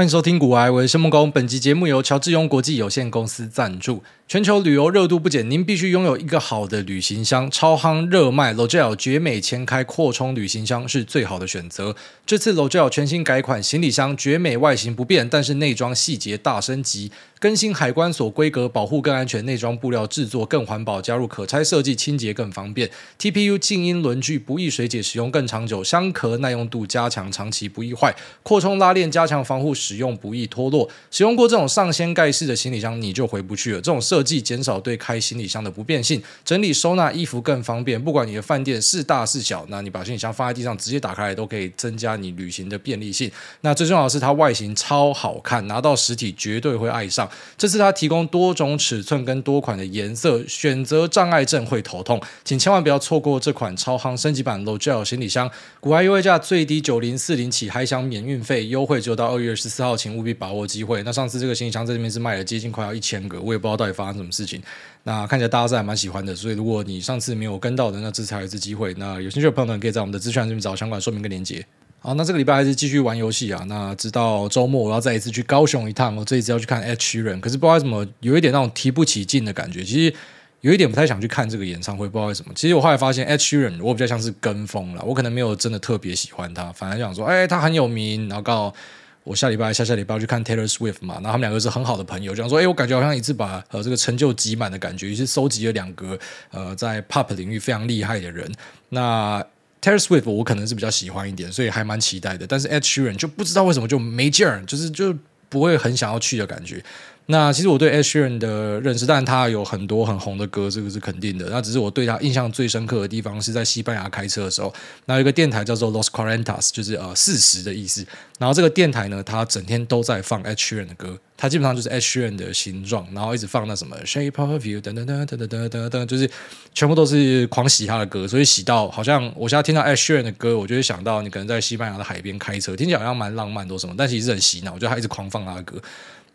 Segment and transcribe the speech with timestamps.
[0.00, 1.30] 欢迎收听股癌，我是木工。
[1.30, 4.02] 本集节目由乔治庸国际有限公司赞助。
[4.30, 7.50] 全球旅游热度不减，您必须拥有一个好的旅行箱。
[7.50, 11.96] 超夯热卖 Logel 绝美前开扩充旅行箱是最好的选择。
[12.24, 19.44] 这次 Logel 全新改款行李箱，绝美外形不变，但是内装细节大升级，更新海关锁规格，保护更安全。
[19.44, 22.88] 内装布料制作更环保，加入可拆设计，清洁更方便。
[23.18, 25.82] TPU 静音轮具不易水解，使用更长久。
[25.82, 28.14] 箱壳耐用度加强，长期不易坏。
[28.44, 30.88] 扩充拉链加强防护，使用不易脱落。
[31.10, 33.78] 使用过这种上掀盖式的行李箱，你就回不去了。
[33.78, 38.02] 这种设计减少对开行李箱的不便性，整理收纳衣服更方便。
[38.02, 43.30] 不管你的饭店是大是小，那你把行李箱放在地上直接打开来，都可以增加你旅行的便利性。
[43.60, 47.28] 那最重要的是它外形超好看，拿到实体绝对会爱上。
[47.56, 55.50] 这次它提供多种尺寸跟多款的颜色，选择障碍症会头痛，请千万不要错过这款超夯升级版 Logel 行李箱。
[55.80, 61.02] 股癌优惠价最低九零四零起，还想免运费，优惠只有到二月十四号，请务必把握机会。
[61.02, 64.62] 那上次这个行李箱在这边是卖了接近快要一千个，我也不知道到底发生什么事情。
[65.04, 68.92] 那看起来大家是还蛮喜欢的，所以如果你上次没有跟到的，那这次还有一次机会。
[68.98, 71.64] 那有兴趣的朋友们可以在我们的资讯栏这边找相关说明跟连结。
[72.00, 73.64] 好，那这个礼拜还是继续玩游戏啊。
[73.66, 79.82] 那直到周末我要再一次去高雄一趟，我这一次要去看 H 人可是不知道为什么有一点那种提不起劲的感觉。
[79.82, 80.14] 其实
[80.60, 82.52] 有一点不太想去看这个演唱会，不知道为什么。
[82.54, 88.74] 其实我后来发现，H 人我比较像是跟风了，我可能没有真的特别喜欢他，反而想说，哎，他很有名，然后刚好。
[89.22, 96.18] 我下礼拜、下下礼拜要去看 Taylor Swift 嘛，然后他们两个是很好的朋友，就想说，哎，我感觉好像一次把呃这个成就集满的感觉，于是收集了两个
[96.50, 98.50] 呃在 Pop 领域非常厉害的人。
[98.88, 99.44] 那
[99.82, 102.46] Taylor Swift 我可能是比较喜欢一点，所以还蛮期待的。
[102.46, 105.14] 但是 Ed Sheeran 就不知道为什么就没劲儿，就是就
[105.48, 106.82] 不会很想要去的感觉。
[107.30, 111.48] 那其实我对 Ed Sheeran 的认识，但他有很多很红的歌，这个是肯定的。
[111.48, 114.74] 那只是我对他印象最深刻的地方是在西班牙开车的时候，
[115.06, 118.04] 那一个电台叫做 Los Cuarentas，就是呃四十的意思。
[118.38, 126.28] 然后这个电台呢，它整天都在放 Ed Sheeran 的歌，它基本上就是 Ed Sheeran 的形状，然后一直放那什么 Shape of You 等等等等等等等，就是
[126.74, 135.80] 全部都是狂洗他的歌，所以洗到好像我现在听到 Ed Sheeran 的歌，我就会想到你可能在西班牙的海边开车，听起来好像蛮浪漫多什么，但其实很洗脑，我觉得他一直狂放他的歌。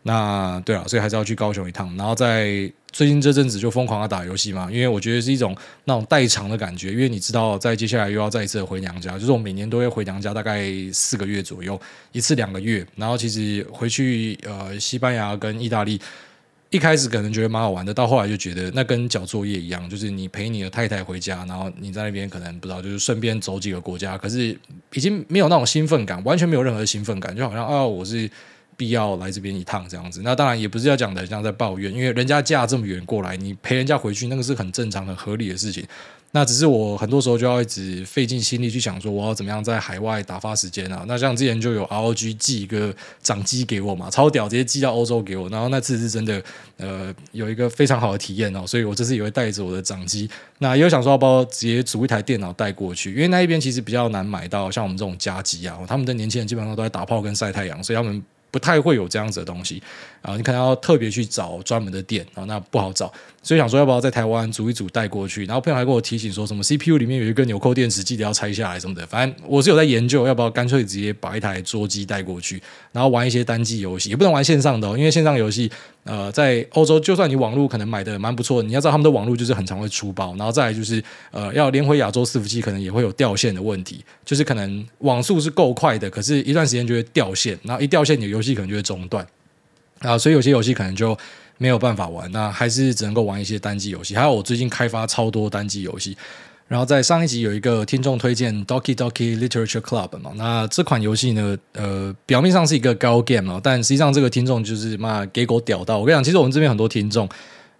[0.06, 11.78] 那对啊，所以还是要去高雄一趟，然后在最近这阵子就疯狂的打游戏嘛，因为我觉得是一种那种代偿的感觉，因为你知道，在接下来又要再一次回娘家，就是我每年都会回娘家，大概四个月左右，
[12.12, 16.00] 一次两个月，然后其实回去呃西班牙跟意大利，
[16.70, 24.56] 一开始可能觉得蛮好玩的，到后来就觉得那跟交作业一样，就是你陪你的太太回家，然后你在那边可能不知道，就是顺便走几个国家，可是
[24.94, 28.30] 已经没有那种兴奋感，完全没有任何兴奋感，就好像啊我是。
[28.76, 35.84] 必要来这边一趟这样子，那当然也不是要讲的像在抱怨，因为人家嫁这么远过来，你陪人家回去，那个是很正常、很合理的事情。
[36.32, 41.02] 那只是我很多时候就要一直费尽心力去想说，我要怎么样在海外打发时间啊？
[41.08, 45.48] 那像之前就有 ROG 寄一个掌机给我嘛，超屌，直接寄到欧洲给我。
[45.48, 46.42] 然后那次是真的，
[46.76, 48.66] 呃，有一个非常好的体验哦。
[48.66, 50.28] 所以我这次也会带着我的掌机。
[50.58, 58.22] 那也有想说要不要直接组一台电脑带过去，因为那一边其实比较难买到像我们这种家机啊，他们的年轻人基本上都在打炮跟晒太阳，所以他们。
[58.50, 59.82] 不太会有这样子的东西
[60.22, 63.12] 啊，你可能要特别去找专门的店啊，那不好找，
[63.42, 65.44] 所以想说要不要在台湾组一组带过去？
[65.44, 69.06] 然后朋友还跟我提醒说什么 CPU 里面有一个纽扣电池，记得要拆下来什么的。
[69.06, 72.62] 反正我是有在研究，要不要干脆直接把一台桌机带过去，
[72.92, 75.70] 然后玩一些单机游戏，也不能玩线上的，因为线上游戏
[76.06, 89.26] 呃在欧洲，就算你网络可能买的蛮不错，你要知道他们的网络就是很常会出包，然后再来就是呃要连回亚洲伺服器，可能也会有掉线的问题，就是可能网速是够快的，可是一段时间就会掉线，然后一掉线，你的游戏可能就会中断。
[90.00, 91.16] 啊，所以有些游戏可能就
[91.58, 94.14] 没有办法玩，那还是只能够玩一些单机游戏。
[94.14, 96.16] 还有我最近开发超多单机游戏，
[96.68, 105.98] 然后在上一集有一个听众推荐 Doki Doki Literature Club 嘛，那这款游戏呢，呃，表面上是一个高 game 嘛，但实际上这个听众就是嘛给狗屌到。
[105.98, 107.28] 我跟你讲，其实我们这边很多听众，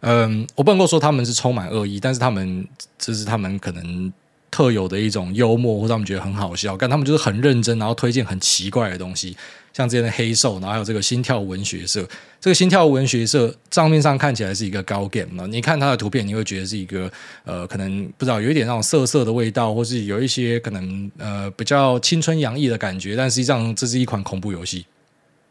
[0.00, 2.66] 嗯，我不能够说他们是充满恶意，但是他们
[2.98, 4.12] 这是他们可能。
[4.48, 9.36] 特有的一种幽默，或者他们觉得很好笑，但他们就是很认真，然后推荐很奇怪的东西，
[9.76, 12.08] 像之前的黑兽，然后还有这个心跳文学社。
[12.40, 17.12] 这个心跳文学社账面上看起来是一个高 game，你看它的图片，你会觉得是一个
[17.44, 24.86] 呃，可能不知道有一点那种涩涩的味道，或是有一些可能呃比较青春洋溢的感觉，但实际上这是一款恐怖游戏，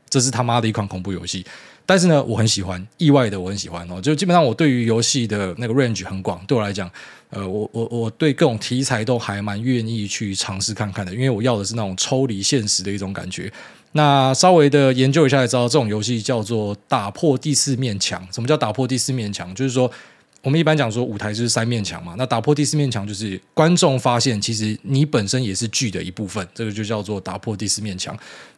[0.10, 1.46] 这是他妈的一款恐怖游戏。
[1.86, 4.02] 但是呢，我很喜欢，意外的我很喜欢哦。
[4.02, 6.90] 就基本上我对于游戏的那个 range 很广，对我来讲，
[7.30, 13.54] 呃，我我我对各种题材都还蛮愿意去尝试看看的，因为我要的是那种抽离现实的一种感觉。
[13.96, 18.28] 那稍微的研究一下也知道，这种游戏叫做打破第四面墙。
[18.32, 19.54] 什么叫打破第四面墙？
[19.56, 19.92] 就是说。
[20.42, 28.16] 我们一般讲说舞台就是三面墙嘛，那打破第四面墙就是观众发现其实你本身也是剧的一部分，这个就叫做打破第四面墙。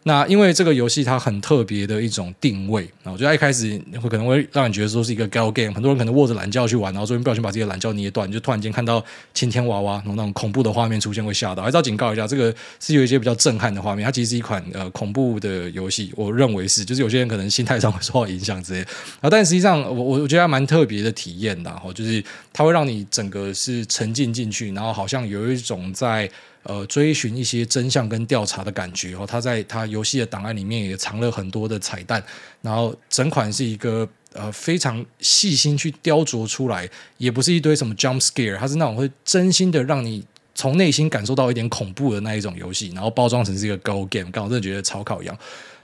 [0.07, 11.61] 那因为这个游戏它很特别的一种定位，我觉得一开始会可能会让你觉得说是一个 gal game，很多人可能握着懒觉去玩，然后说不小心把这个懒觉捏断，就突然间看到晴天娃娃，然后那种恐怖的画面出现会吓到。
[11.61, 18.81] 还是要警告一下，这个是有一些比较震撼的画面，它其实是一款呃恐怖的游戏，我认为是，就是有些人可能心态上会受到影响之类
[19.19, 22.23] 啊， 但实际上我我我觉得还蛮特别的体验的，哈，就是
[22.53, 26.29] 它会让你整个是沉浸进去，然后好像有一种在。
[26.67, 32.21] 呃，追寻一些真相跟调查的感觉哦，他在他游戏的档案里面也藏了很多的彩蛋，
[32.61, 36.85] 然后整款是一个呃非常细心去雕琢出来，
[37.17, 40.21] 也不是一堆什么 jump scare，它是那种会真心的让你
[40.53, 45.33] 从内心感受到一点恐怖的那一种游戏，然后包装成是一个 go game，刚好真的觉得超靠腰。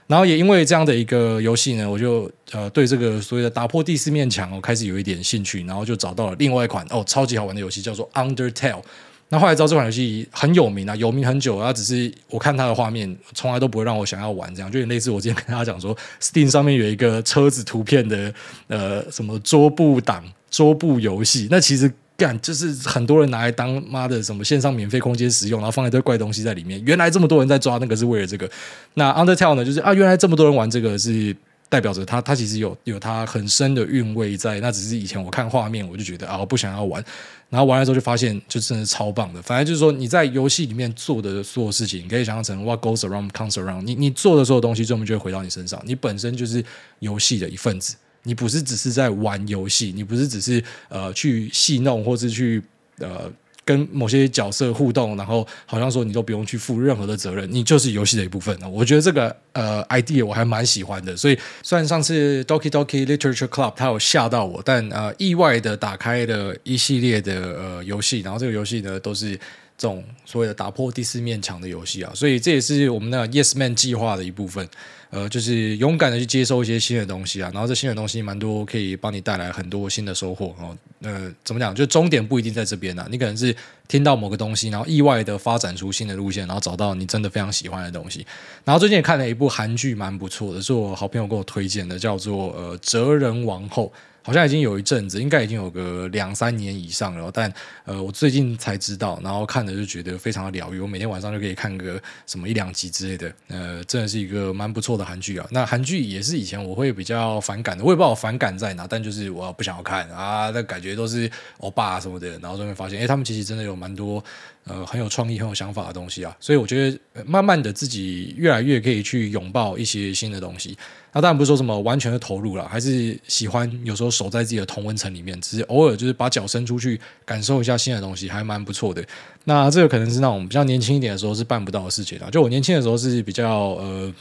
[0.06, 8.82] 然后也因为这样的一个游戏呢，我就呃对这个所谓的打破第四面墙我开始有一点兴趣，然后就找到了另外一款哦超级好玩的游戏，叫做 Undertale。
[9.30, 18.32] 那后来知道这款游戏很有名啊，有名很久啊，只是我看它的画面，从来都不会让我想要玩，这样就有类似我之前跟大家讲说，Steam 上面有一个车子图片的
[18.68, 26.80] 呃什么桌布档桌布游戏，那其实干就是很多人拿来当妈的什么线上免费空间使用，然后放一堆怪东西在里面。
[26.84, 28.48] 原来这么多人在抓那个是为了这个。
[28.94, 31.34] 那 Undertale 呢，就是啊，原来这么多人玩这个是。
[31.68, 34.60] 代表着它，它其实有有它很深的韵味在。
[34.60, 37.04] 那只是以前我看画面，我就觉得啊，我不想要玩。
[37.50, 39.40] 然后玩了之后就发现，就真的超棒的。
[39.42, 43.94] 反正就是说，你在游戏里面做的所有事情，你可以想象成 What goes around comes around 你。
[43.94, 45.80] 你你做的所有东西，最后就会回到你身上。
[45.84, 46.64] 你本身就是
[46.98, 47.94] 游戏的一份子，
[48.24, 52.62] 你不是只是在玩游戏，你不是只是呃去戏弄，或是去
[52.98, 53.30] 呃。
[53.64, 58.56] 跟某些角色互动，然后好像说你都不用去负任何的责任，你就是游戏的一部分。
[58.70, 61.16] 我觉得这个呃 idea 我还蛮喜欢的。
[61.16, 69.30] 所以虽然上次 Doki Doki Literature Club 它有吓到我，但呃意外的打开了一系列的呃游戏，然后这个游戏呢都是
[69.76, 72.12] 这种所谓的打破第四面墙的游戏啊。
[72.14, 74.68] 所以这也是我们的 Yes Man 计划的一部分。
[75.14, 80.76] 呃，就是勇敢的去接受一些新的东西啊，然后这新的东西蛮多，可以帮你带来很多新的收获哦。
[81.02, 81.72] 呃，怎么讲？
[81.72, 83.54] 就终点不一定在这边啊，你可能是
[83.86, 88.26] 听到某个东西，然后意外的发展出新的路线，然后找到你真的非常喜欢的东西。
[88.64, 93.86] 然后最近也看了一部韩剧，蛮不错的，是我好朋友给我推荐的，叫做呃《哲人王后》。
[94.24, 97.30] 好像已经有一阵子，应该已经有个两三年以上了。
[97.30, 97.52] 但
[97.84, 100.80] 呃，我最近才知道，然后看了就觉得非常的疗愈。
[100.80, 103.30] 我每天晚上就可以看个什么一两集之类的。
[103.48, 105.46] 呃，真的是一个蛮不错的韩剧啊。
[105.50, 112.38] 那韩剧也是以前我会比较反感的，我也不知道我反感在哪，但就是我不想要看啊，那感觉都是欧巴什么的。
[112.38, 114.24] 然后就会发现，哎，他们其实真的有蛮多
[114.66, 116.36] 呃很有创意、很有想法的东西啊。
[116.40, 120.76] 所以我觉得，慢慢的自己越来越可以去拥抱一些新的东西。
[121.12, 129.04] 那当然不是说什么完全的投入了，还是喜欢有时候守在自己的同温层里面，只是偶尔就是把脚伸出去感受一下新的东西，还蛮不错的。
[129.44, 132.28] 那这个可能是那种比较年轻一点的时候是办不到的事情啊。
[132.30, 134.12] 就我年轻的时候是比较呃，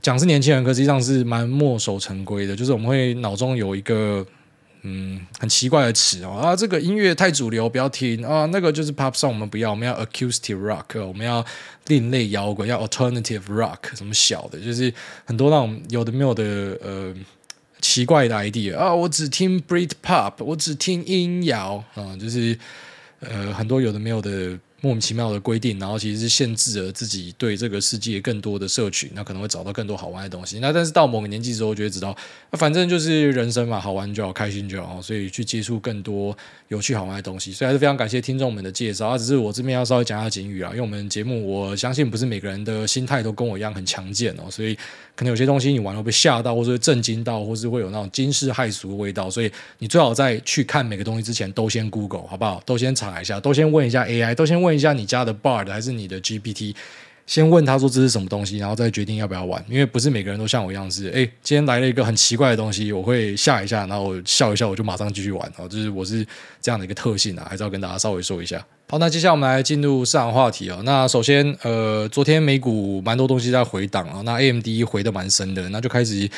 [0.00, 4.24] 讲是年轻人，可实际上是蛮墨守成规的，就是我们会脑中有一个。
[4.88, 8.46] 嗯，很奇怪的词哦啊，这个音乐太主流，不要听啊。
[8.52, 11.44] 那个就是 pop song，我们不要，我们要 acoustic rock，我们要
[11.88, 14.94] 另类摇滚，要 alternative rock，什么小的，就是
[15.24, 17.12] 很多那种有的没有的呃
[17.80, 18.94] 奇怪的 idea 啊。
[18.94, 22.56] 我只听 Brit pop，我只听音摇啊，就是
[23.18, 24.56] 呃很多有的没有的。
[24.86, 30.60] 莫名其妙的规定，然后其实是限制了自己对这个世界更多的摄取，那可能会找到更多好玩的东西。
[30.60, 32.16] 那但是到某个年纪之后，就会知道，
[32.52, 36.36] 那反正就是人生嘛，好玩就好，开心就好，所以去接触更多
[36.68, 37.52] 有趣好玩的东西。
[37.52, 44.78] 所以还是非常感谢听众们的介绍，啊，只是我这边要稍微讲一下警语啊，因为我们节目我相信不是每个人的心态都跟我一样很强健哦，所以。
[45.16, 52.62] 可能有些东西你玩了被吓到，或者震惊到，或是会有那种惊世骇俗的味道，所以你最好在去看每个东西之前都先 Google 好不好？
[52.66, 56.74] 都先查一下，都先问一下 AI，都先问一下你家的 Bard 还是你的 GPT，
[57.26, 59.64] 先问他说这是什么东西，然后再决定要不要玩。
[59.68, 65.52] 因为不是每个人都像我一样是，哎，今天来了一个很奇怪的东西，我会吓一下，然后笑一笑，我就马上继续玩。
[65.56, 66.24] 哦，就是我是
[66.60, 68.64] 这样的一个特性啊，还是要跟大家稍微说一下。
[68.88, 70.80] 好，那接下来我们来进入市场话题哦。
[70.84, 76.30] 那首先，呃，昨天美股蛮多东西在回档啊，那 AMD 回的蛮深的，那就开始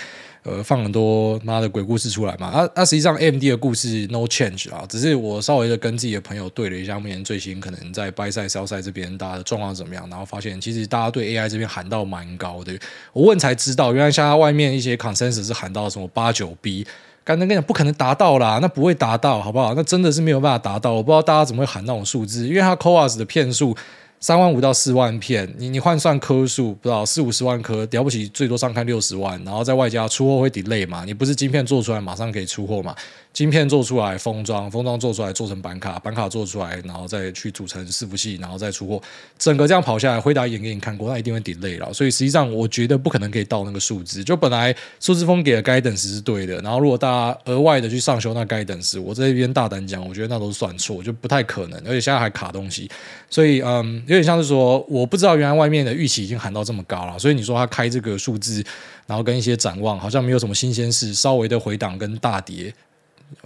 [0.43, 2.47] 呃放很多妈的鬼故事出来嘛。
[2.49, 12.73] 啊，那实际上 AMD 的故事 no change 啊，只是我稍微的跟自己的朋友对了一下，目前最新可能在 buy side size 这边大家的状况怎么样，然后发现其实大家对 AI 这边喊到蛮高的。
[13.13, 16.87] 我问才知道，原来像外面一些 consensus 是喊到什么八九 B。
[17.25, 19.75] 刚才跟你讲，不可能达到啦，那不会达到，好不好？
[19.75, 20.93] 那真的是没有办法达到。
[20.95, 23.77] 我不知道大家怎么会喊那种数字，因为它 CoWoS 的片数
[24.21, 31.05] 三万五到四万片，你你换算颗数，不知道四五十万颗，了不起最多上看六十万，然后在外加出货会 delay 嘛？
[31.05, 32.95] 你不是晶片做出来马上可以出货嘛？
[33.39, 39.01] 晶片做出来封装，封装做出来做成板卡，板卡做出来，然后再去组成伺服器，然后再出货，
[39.39, 41.93] 整个这样跑下来，辉达演给你看过，那一定会 delay 了。
[41.93, 44.25] 所以实际上我觉得不可能可以到那个数字。
[44.25, 51.79] 就本来苏姿丰给的 guidance 是对的，然后如果大家额外的去上修那 guidance，我这边大胆讲，我觉得那都算错，就不太可能。
[51.87, 52.91] 而且现在还卡东西，
[53.31, 58.65] 所以嗯，有点像是说，我不知道原来外面的预期已经喊到这么高了，所以你说他开这个数字，
[59.07, 62.75] 然后跟一些展望好像没有什么新鲜事，稍微的回档跟大跌。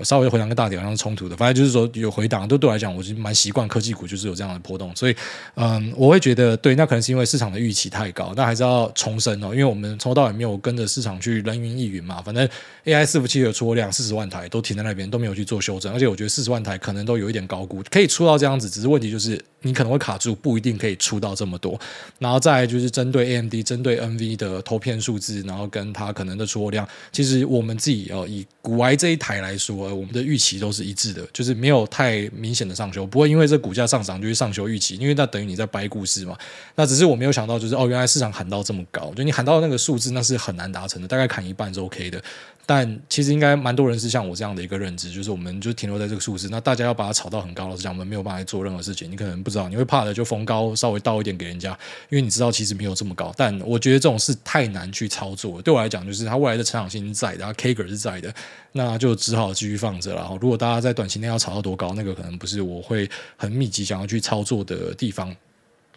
[0.02, 5.16] 稍微回档跟大跌好像冲突的，反正就是说有回档，都对我来讲，我是蛮习惯科技股就是有这样的波动，所以
[5.54, 12.48] 嗯，我会觉得对，那可能是因为市场的预期太高，那还是要重申哦，因为我们从头到尾没有跟着市场去人云亦云嘛，反正
[12.84, 21.78] AI 伺服器的出货量四十万台都停在那边都没有去做修正，而且我觉得四十万台可能都有一点高估，可以出到这样子，只是问题就是你可能会卡住，不一定可以出到这么多。
[22.20, 29.71] 然后再来就是针对 AMD、针对 NV 的投片数字，然后跟它可能的出货量，其实我们自己哦以古埃这一台来说。
[29.72, 36.36] 我们的预期都是一致的，就是没有太明显的上修，不会因为这股价上涨就去上修预期，因为那等于你在掰故事嘛。
[36.74, 42.22] 那只是我没有想到，就是哦，原来市场喊到这么高，就你喊到那个数字，那是很难达成的，大概砍一半是 OK 的。
[42.64, 46.48] 但其实应该蛮多人是像我这样的一个认知，就是我们就停留在这个数字。
[46.48, 49.10] 那大家要把它炒到很高，老实讲，我们没有办法做任何事情。
[49.10, 51.76] 你可能不知道，你会怕的就逢高稍微倒一点给人家，
[52.08, 53.34] 因为你知道其实没有这么高。
[53.36, 55.60] 但我觉得这种事太难去操作。
[55.60, 58.32] 对我来讲，就是它未来的成长性是在的，然后 kg 是在的，
[58.70, 60.20] 那就只好继续放着了。
[60.20, 65.28] 然后如果大家在短期内要炒到多高，那个可能不是我会很密集想要去操作的地方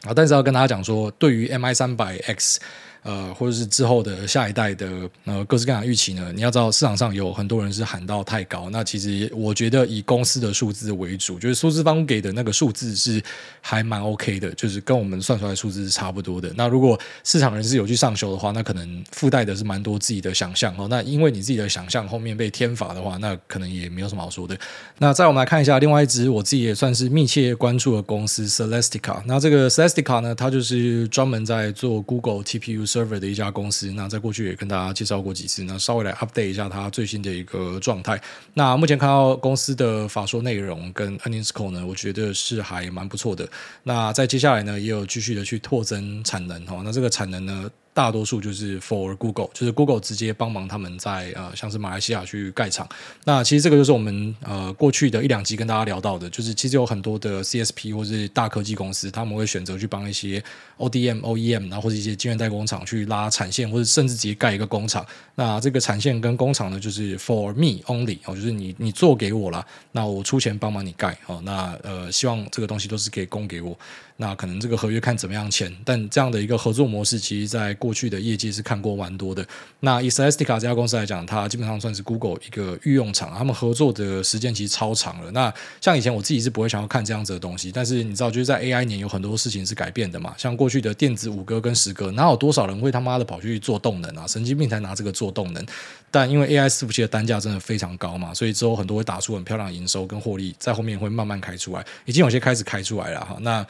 [0.02, 0.12] 啊。
[0.16, 2.60] 但是要跟大家讲说，对于 MI 三百 X。
[3.06, 4.90] 呃，或者是之后的下一代的
[5.26, 6.34] 呃各式各样的预期呢？
[6.34, 13.22] 你要知道市场上有很多人是喊到太高，那其实我觉得以公司的数字为主，就是苏姿丰给的那个数字是
[13.62, 16.52] 还蛮 OK 的，就是跟我们算出来的数字是差不多的。
[16.58, 20.88] 那如果市场人士有去上修的话，那可能附带的是蛮多自己的想象哦。
[20.90, 24.58] 那因为你自己的想象后面被添伐的话，那可能也没有什么好说的。
[24.98, 29.22] 那再我们来看一下另外一只我自己也算是密切关注的公司 Celestica。
[29.28, 32.95] 那这个 Celestica 呢，它就是专门在做 Google TPU。
[32.96, 38.20] Server 的一家公司，那在过去也跟大家介绍过几次，那稍微来 update 一下它最新的一个状态。
[38.54, 43.48] 那目前看到公司的法说内容跟 earnings call 呢，我觉得是还蛮不错的。
[43.84, 46.82] 那在接下来呢，也有继续的去拓增产能哈。
[46.86, 52.88] 那这个产能呢，大多数就是 for Google，就是 Google 直接帮忙他们在呃像是马来西亚去盖厂。
[53.24, 60.44] 那其实这个就是我们呃过去的一两集跟大家聊到的，就是其实有很多的 CSP 或是大科技公司，他们会选择去帮一些
[60.78, 65.06] ODM、OEM，然后或者一些晶圆代工厂去拉产线，或者甚至直接盖一个工厂。
[65.36, 71.42] 那这个产线跟工厂呢，就是 for me only 哦，就是你你做给我啦，那我出钱帮忙你盖哦。
[71.44, 73.78] 那呃希望这个东西都是可以供给我。
[74.18, 79.46] 那可能这个合约看怎么样签，但这样的一个合作模式，其实在过去的业界是看过蛮多的。
[79.82, 85.30] 那以 Celestica 这家公司来讲，它基本上算是 Google 一个御用厂，他们合作的时间其实超长了。
[85.32, 90.34] 那像以前我自己是不会想要看这样子的东西，但是你知道，就是在 AI 年有很多事情是改变的嘛。
[90.38, 94.26] 像过过去的电子五哥跟十哥，哪有多少人会他妈的跑去做动能啊？
[94.26, 95.64] 神经病才拿这个做动能。
[96.10, 103.38] 但因为 AI 伺服器的单价真的非常高嘛，所以之后很多会打出很漂亮的营收跟获利，在后面会慢慢开出来，已经有些开始开出来了哈。
[103.42, 103.64] 那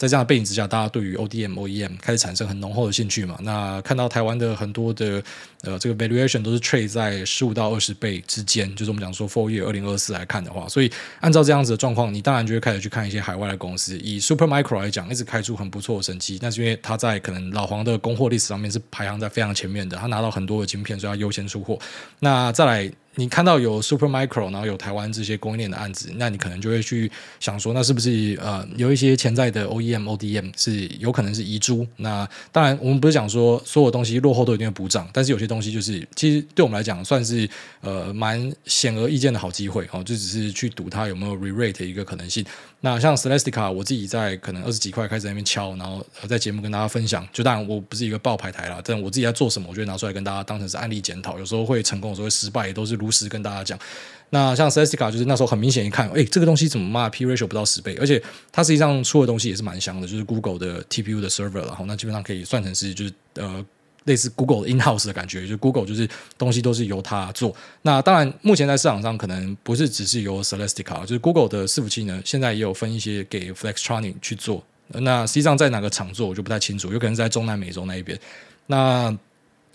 [0.00, 3.36] 在这样的背景之下，大家对于 ODM、OEM 开始产生很浓厚的兴趣嘛？
[3.42, 5.22] 那看到台湾的很多的
[5.60, 10.90] 呃这个 valuation 都是 trade 在十五到二十倍之间，就是我们讲说 four year 二零二四来看的话，所以
[11.20, 13.98] 按照这样子的状况，你当然就会开始去看一些海外的公司。
[13.98, 21.78] 以 Supermicro 来讲，一直开出很不错的成绩，那是因为它在可能老黄的供货历史上面是排行在非常前面的，他拿到很多的晶片，所以他优先出货。
[22.20, 22.90] 那再来。
[23.20, 31.86] 你看到有 Supermicro，然后有台湾这些供应链的案子，那你可能就会去想说，那是不是呃有一些潜在的 OEM、ODM 是有可能是遗珠？
[31.96, 37.46] 那当然，我们不是讲说所有东西落后都一定会补涨，但是有些东西就是其实对我们来讲算是
[37.82, 42.42] 呃蛮显而易见的好机会哦，就只是去赌它有没有 re-rate 一个可能性。
[42.82, 47.28] 那像 Celestica，我自己在可能二十几块开始那边敲，然后在节目跟大家分享。
[47.30, 51.38] 就当然我不是一个爆牌台啦，但我自己在做什么，我就拿出来跟大家当成是案例检讨。
[51.38, 53.78] 有时候会成功，有时候会失败，也都是如实跟大家讲。
[54.30, 63.64] 那像 Celestica，就是那时候很明显一看，哎，这个东西怎么嘛 P ratio 不到十倍，而且它实际上出的东西也是蛮香的，就是 Google 的 TPU 的 server，然后那基本上可以算成是就是呃。
[64.04, 67.54] 类似 Google in house 的感觉，就 Google 就是东西都是由它做。
[67.82, 74.64] 那当然，目前在市场上可能不是只是由 Celestica，就是 Google 的伺服器呢，现在也有分一些给 Flextronic 去做。
[74.88, 78.18] 那实际上在哪个厂做，我就不太清楚，有可能是在中南美洲那一边。
[78.68, 79.14] 那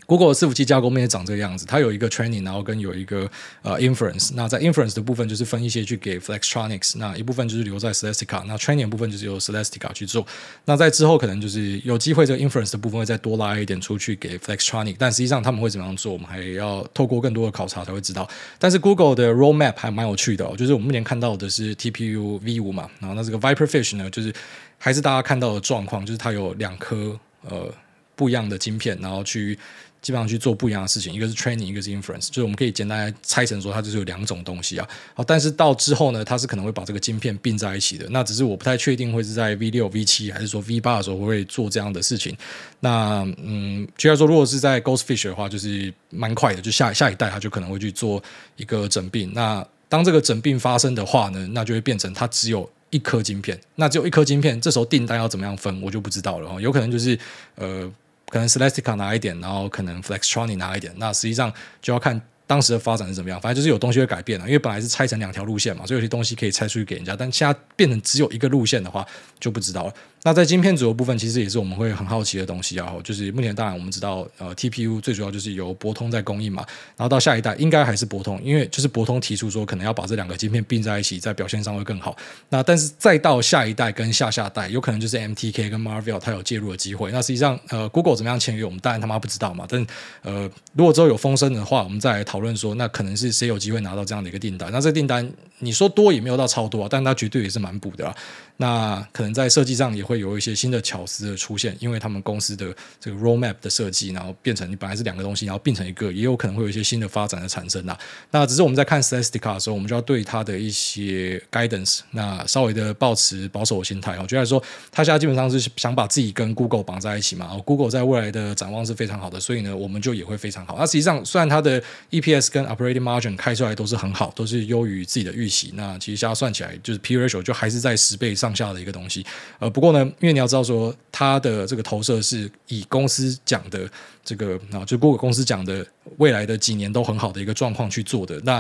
[0.05, 3.29] Google 的伺服器架构面也长这个样子，它有一个 training，然后跟有一个
[3.63, 4.31] 呃 inference。
[4.35, 8.43] 那在 inference 的部分就是分一些去给 Flextronics，那一部分就是留在 Celestica。
[8.45, 10.25] 那 training 部分就是由 Celestica 去做。
[10.65, 18.29] 那在之后可能就是有机会这个 inference 的部分会再多拉一点出去给 Flextronics，但实际上他们会怎么样做，我们还要透过更多的考察才会知道。
[18.59, 24.33] 但是 Google 的 roadmap 还蛮有趣的哦，就是我们目前看到的是 TPU V5 嘛，然后那这个 Viperfish 呢，就是
[24.77, 27.19] 还是大家看到的状况，就是它有两颗
[27.49, 27.73] 呃
[28.15, 29.57] 不一样的晶片，然后去。
[30.05, 34.87] 基本上去做不一样的事情，一个是 training，一个是 inference，就是我们可以简单来拆成说，它就是有两种东西啊。
[35.15, 38.05] 好，但是到之后呢，它是可能会把这个晶片并在一起的。
[38.11, 42.37] 那只是我不太确定会是在 V 六、V 七还是说 V 八的时候会做这样的事情。
[42.81, 48.21] 那嗯，就要说如果是在 Ghostfish 的话，就是蛮快的，就下下一代它就可能会去做
[48.57, 49.33] 一个整并。
[49.33, 56.61] 那当这个整并发生的话呢，那就会变成它只有一颗晶片，那只有一颗晶片，这时候订单要怎么样分，我就不知道了。
[56.61, 57.17] 有可能就是
[57.55, 57.91] 呃。
[58.35, 61.49] 可能 Celestica 拿一点，然后可能 Flextronic 拿一点，那实际上
[61.81, 63.39] 就要看当时的发展是怎么样。
[63.39, 69.07] 反正就是有东西会改变了，因为本来是拆成两条路线嘛，所以有些东西可以拆出去给人家，但现在变成只有一个路线的话，
[69.39, 69.93] 就不知道了。
[70.25, 72.91] 那在晶片组的部分，其实也是我们会很好奇的东西啊。
[73.03, 76.65] 就是目前当然我们知道，呃，TPU 最主要就是由博通在供应嘛。
[76.97, 82.17] 然后到下一代应该还是博通，因为就是博通提出说可能要把这两个晶片并在一起，在表现上会更好。
[82.49, 87.11] 那但是再到下一代跟下下代，有可能就是 MTK 跟 Marvell 它有介入的机会。
[87.11, 89.67] 那实际上，呃，Google 怎么样签约，我们当然他妈不知道嘛。
[89.69, 89.85] 但
[90.23, 94.71] 呃，如果之后有风声的话，我们再来讨论说，那可能是谁有机会拿到这样的一个订单。
[94.71, 98.15] 那这订单你说多也没有到超多啊，但它绝对也是蛮补的啊。
[98.57, 107.97] 那可能在设计上也会有一些新的巧思的出现，因为他们公司的这个 roadmap 的设计，然后变成你本来是两个东西，然后变成一个，也有可能会有一些新的发展的产生呐。
[108.31, 114.17] 那只是我们在看 Celestica 的时候，我们就要对它的一些 guidance，那稍微的抱持保守的心态。
[114.19, 117.55] 我觉得说，他现在基本上是想把自己跟 Google 绑在一起嘛。
[117.65, 120.75] Google 在未来的展望是非常好的，所以呢，我们就也会非常好。
[120.77, 121.81] 那实际上，虽然它的
[122.11, 125.71] EPS 跟 operating margin 开出来都是很好，都是优于自己的预期。
[125.75, 129.25] 那其实现在算起来，就是 P/E ratio 就还是在十倍上下的一个东西。
[129.59, 133.89] 呃，不过呢，因为你要知道说，它的这个投射是以公司讲的
[134.23, 135.85] 这个啊，就 Google 公司讲的
[136.17, 138.59] 未来的几年都很好的一个状况去做的，那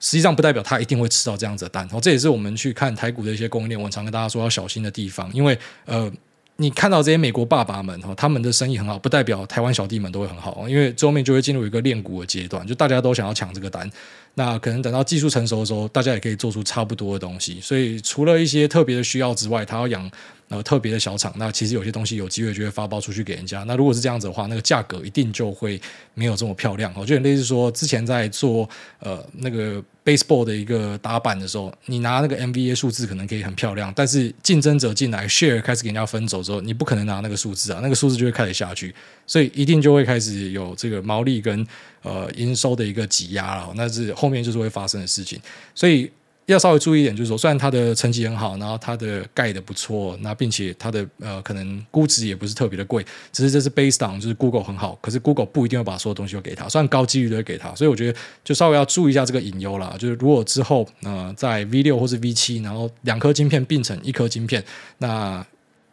[0.00, 1.82] 实际上不代表它一定会吃到这样子的单。
[1.84, 6.12] 然后这也是我们去看台股的一些供应链，我常跟大家说要小心的地方，因为呃，
[6.56, 13.90] 你看到这些美国爸爸们哈，他们的生意很好，不代表台湾小弟们都会很好，因为最后面就会进入一个练股的阶段，就大家都想要抢这个单。
[14.36, 17.60] 那可能等到技术成熟的时候，大家也可以做出差不多的东西。
[17.60, 20.10] 所以除了一些特别的需要之外，他要养
[20.48, 21.32] 呃特别的小厂。
[21.36, 23.64] 那其实有些东西有机会就会发包出去给人家。
[23.64, 25.80] 那如果是这样子的话，那个价格一定就会
[26.14, 26.92] 没有这么漂亮。
[26.96, 28.68] 我觉得类似说之前在做
[29.00, 38.94] 呃那个 baseball 的一个打板的时候，你拿那个 MVA 数字可能可以很漂亮，但是竞争者进来 share 开始给人家分走之后，你不可能拿那个数字啊，那个数字就会开始下去，
[39.26, 41.66] 所以一定就会开始有这个毛利跟。
[42.04, 45.40] 呃，营收的一个挤压了，那是后面就是会发生的事情，
[45.74, 46.10] 所以
[46.46, 64.62] 要稍微注意一点，就是说，虽然它的成绩很好，然后它的盖的不错，那并且它的呃可能估值也不是特别的贵，只是这是 based on 就是 Google 很好，可是 Google 不一定会把所有东西都给他，虽然高几率都会给他，所以我觉得就稍微要注意一下这个隐忧啦，就是如果之后呃在 V 六或是 V 七，然后两颗晶片并成一颗晶片，
[64.98, 65.44] 那。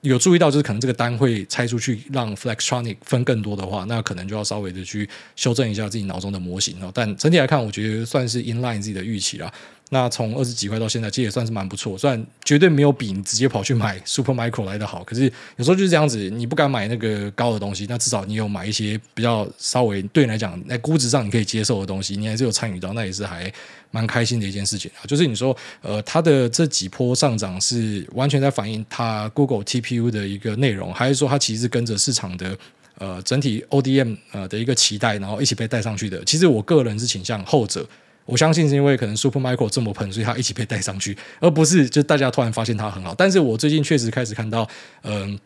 [0.03, 6.89] 有注意到，就是可能这个单会拆出去，让 Flextronic 分更多的话，那可能就要稍微的去修正一下自己脑中的模型哦。
[6.91, 9.53] 但整体来看，我觉得算是 in line 自己的预期啦。
[9.93, 11.97] 那从二十几块到现在，其实也算是蛮不错。
[11.97, 15.23] 虽然绝对没有比你直接跑去买 Supermicro 来的好，可是
[15.57, 23.51] 有时候就是这样子，你不敢买那个高的东西，那至少你有买一些比较稍微对你来讲在估值上你可以接受的东西，你还是有参与到，那也是还
[23.91, 25.03] 蛮开心的一件事情啊。
[25.05, 32.57] 就是你说，呃，它的这几波上涨是完全在反映它 Google TPU 的一个内容，还是说它其实是跟着市场的
[32.97, 36.23] 呃整体 ODM 呃的一个期待，然后一起被带上去的？
[36.23, 37.85] 其实我个人是倾向后者。
[38.31, 43.13] 我相信是因为可能 Supermicro 这么喷，所以他一起被带上去，而不是就大家突然发现他很好。
[43.13, 44.65] 但是我最近确实开始看到，
[45.03, 45.37] 嗯、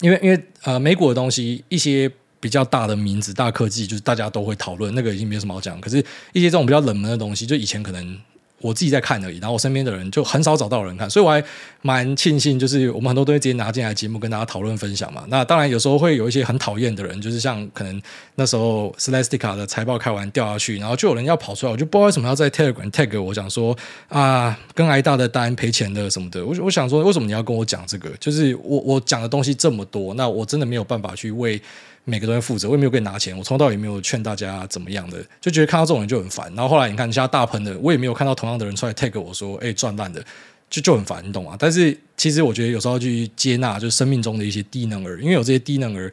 [0.00, 5.78] 因为因为呃美股的东西，一些比较大的名字、大科技，就是大家都会讨论，那个已经没有什么好讲。
[5.78, 5.98] 可是，
[6.32, 8.18] 一些这种比较冷门的东西，就以前可能。
[8.62, 11.42] 我自己在看而已，然后我身边的人就很少找到人看，所以我还
[11.82, 15.24] 蛮庆幸，就是我们很多东西直接拿进来节目跟大家讨论分享嘛。
[15.28, 18.00] 那当然有时候会有一些很讨厌的人，就是像可能
[18.36, 23.76] 那时候 Celestica 的财报开完掉下去，然后就有人要跑出来，我就不知道为什么要在 Telegram tag 我讲说
[24.08, 26.46] 啊，跟挨大的单赔钱的什么的。
[26.46, 28.08] 我我想说，为什么你要跟我讲这个？
[28.20, 31.60] 就是我我讲的东西这么多，那我真的没有办法去为。
[32.04, 36.52] 每个都在负责，我也没有给你拿钱，我从头到尾没有劝大家怎么样的，就觉得看到这种人就很烦。
[36.54, 40.24] 然后后来你看，现在大喷的，我也没有看到同样的人出来 take 我说，哎，赚烂的，
[40.68, 41.56] 就就很烦，你懂吗？
[41.58, 46.12] 但是其实我觉得有时候去接纳，就是生命中的一些低能儿，因为有这些低能儿，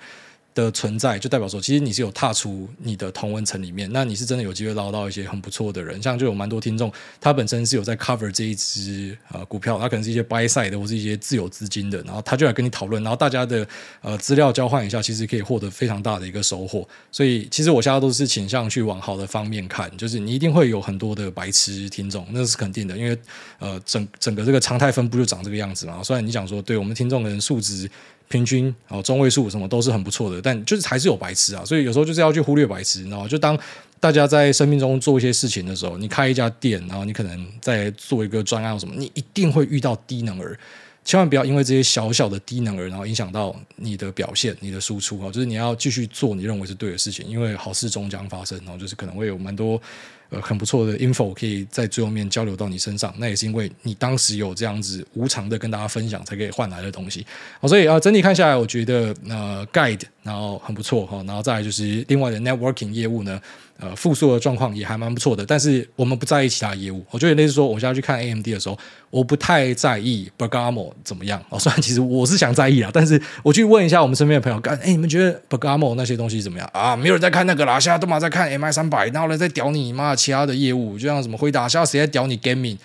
[0.55, 13.65] 的存在就代表说，其实你是有踏出你的同温层里面，那你是真的有机会捞到一些很不错的人，像就有蛮多听众，他本身是有在 cover 这一支呃股票，他可能是一些 buy side 的或是一些自有资金的，然后他就来跟你讨论，然后大家的
[14.01, 16.85] 呃资料交换一下，其实可以获得非常大的一个收获。
[17.12, 23.17] 所以其实我现在都是倾向去往好的方面看，就是你一定会有很多的白痴听众，那是肯定的，因为
[23.59, 26.03] 呃整整个这个常态分布就长这个样子嘛。
[26.03, 27.89] 虽然你讲说对我们听众的人素质。
[28.29, 33.59] 平均哦，中位数什么都是很不错的，但就是还是有白痴啊，所以有时候就是要去忽略白痴，然后就当
[33.99, 40.57] 大家在生命中做一些事情的时候，你开一家店，然后你可能在做一个专案什么，你一定会遇到低能儿，
[41.03, 49.81] 千万不要因为这些小小的低能儿，然后影响到你的表现、你的输出啊，就是你要继续做你认为是对的事情，因为好事终将发生，然后就是可能会有蛮多。
[50.29, 57.25] 呃，很不错的 info 可以在最后面交流到你身上，那也是因为你当时有这样子无偿的跟大家分享，才可以换来的东西。
[57.59, 63.41] 好，所以啊，整体看下来，我觉得呃，guide 然后很不错哈，然后再来就是另外的 networking 业务呢。
[63.81, 67.01] 呃，复苏的状况也还蛮不错的，但是我们不在意其他业务。
[67.11, 68.77] 我觉得类似说，我现在去看 AMD 的时候，
[69.09, 71.41] 我不太在意 Bergamo 怎么样。
[71.47, 76.93] 哦，虽然其实我是想在意啊，但是我去问一下我们身边的朋友，干哎，你们觉得 Bergamo 那些东西怎么样啊？
[76.93, 82.77] 没有人在看那个啦，现在都嘛在看 MI 三百，然后呢在屌你妈其他的业务，就像什么辉达，现在谁在屌你 Gaming？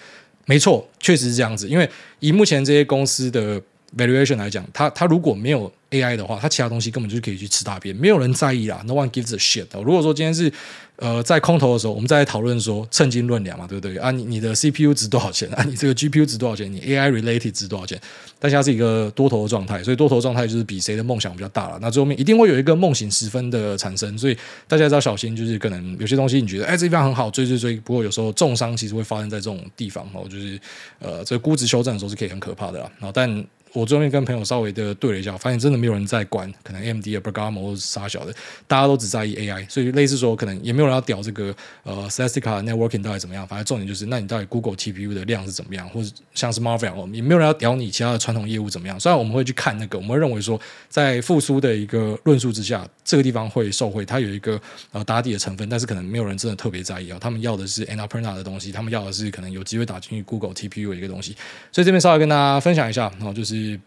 [0.47, 1.69] 没错，确实是这样子。
[1.69, 3.61] 因为以目前这些公司的
[3.97, 8.83] valuation 来讲，它它如果没有 AI 的话，它其他东西根本就可以去吃大便，没有人在意啦。
[8.87, 9.67] No one gives a shit。
[9.83, 10.53] 如果说今天是
[10.97, 14.13] 呃，在空头的时候，我们再来讨论说称斤论两嘛，对不对啊？
[14.13, 15.65] 你你的 CPU 值多少钱啊？
[15.65, 16.73] 你这个 GPU 值多少钱？
[16.73, 18.01] 你 AI related 值多少钱？
[18.39, 21.79] 但现在是一个多头的状态，所以多头状态就是比谁的梦想比较大了。
[21.83, 24.37] 那最后面一定会有一个梦醒时分的产生，所以
[24.69, 30.59] 大家要小心，就是可能有些东西你觉得哎，这地方很好追追追，不过有时候重伤其实会发生在这种地方哦，就是
[31.01, 32.89] 呃，这个估值修正的时候是可以很可怕的啦。
[33.01, 33.45] 然后但
[33.75, 38.33] 我最后面跟朋友稍微的对了一下，发现真的没有人在管，可能 AMD 的 Bergamo 或是啥小的，
[38.69, 48.99] 大家都只在意 AI，所以类似说可能也没有人要屌这个呃 Celestica Networking 到底怎么样，反正重点就是那你到底 Google TPU 的量是怎么样，或者像是 Marvel，也没有人要屌你其他的传统业务怎么样。
[49.01, 54.61] 虽然我们会去看那个，我们会认为说在复苏的一个论述之下，这个地方会受惠，它有一个
[54.93, 57.19] 呃打底的成分，但是可能没有人真的特别在意啊。
[57.21, 61.35] 他们要的是 Annapurna 的东西，他们要的是可能有机会打进去 Google TPU 的一个东西。
[61.73, 63.64] 所以这边稍微跟大家分享一下，然后就是。
[63.65, 63.81] des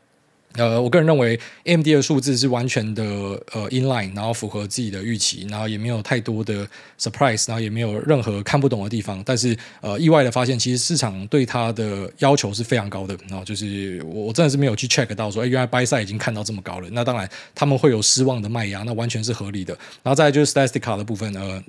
[0.54, 3.04] 呃，我个人认为 AMD 的数字是完全的
[3.52, 6.68] 呃 in line，然后符合自己的预期，然后也没有太多的
[7.00, 9.22] surprise，然后也没有任何看不懂的地方。
[9.24, 13.16] 但是呃，意外的发现，其实市场对它的要求是非常高的。
[13.30, 16.90] 然后就是我我真的是没有去 check 到说，哎，原来 buy side 已经看到这么高了。
[16.92, 19.78] 那当然他们会有失望的卖压，那完全是合理的。
[20.02, 21.64] 然后再就是 Celestica 的部分，呃，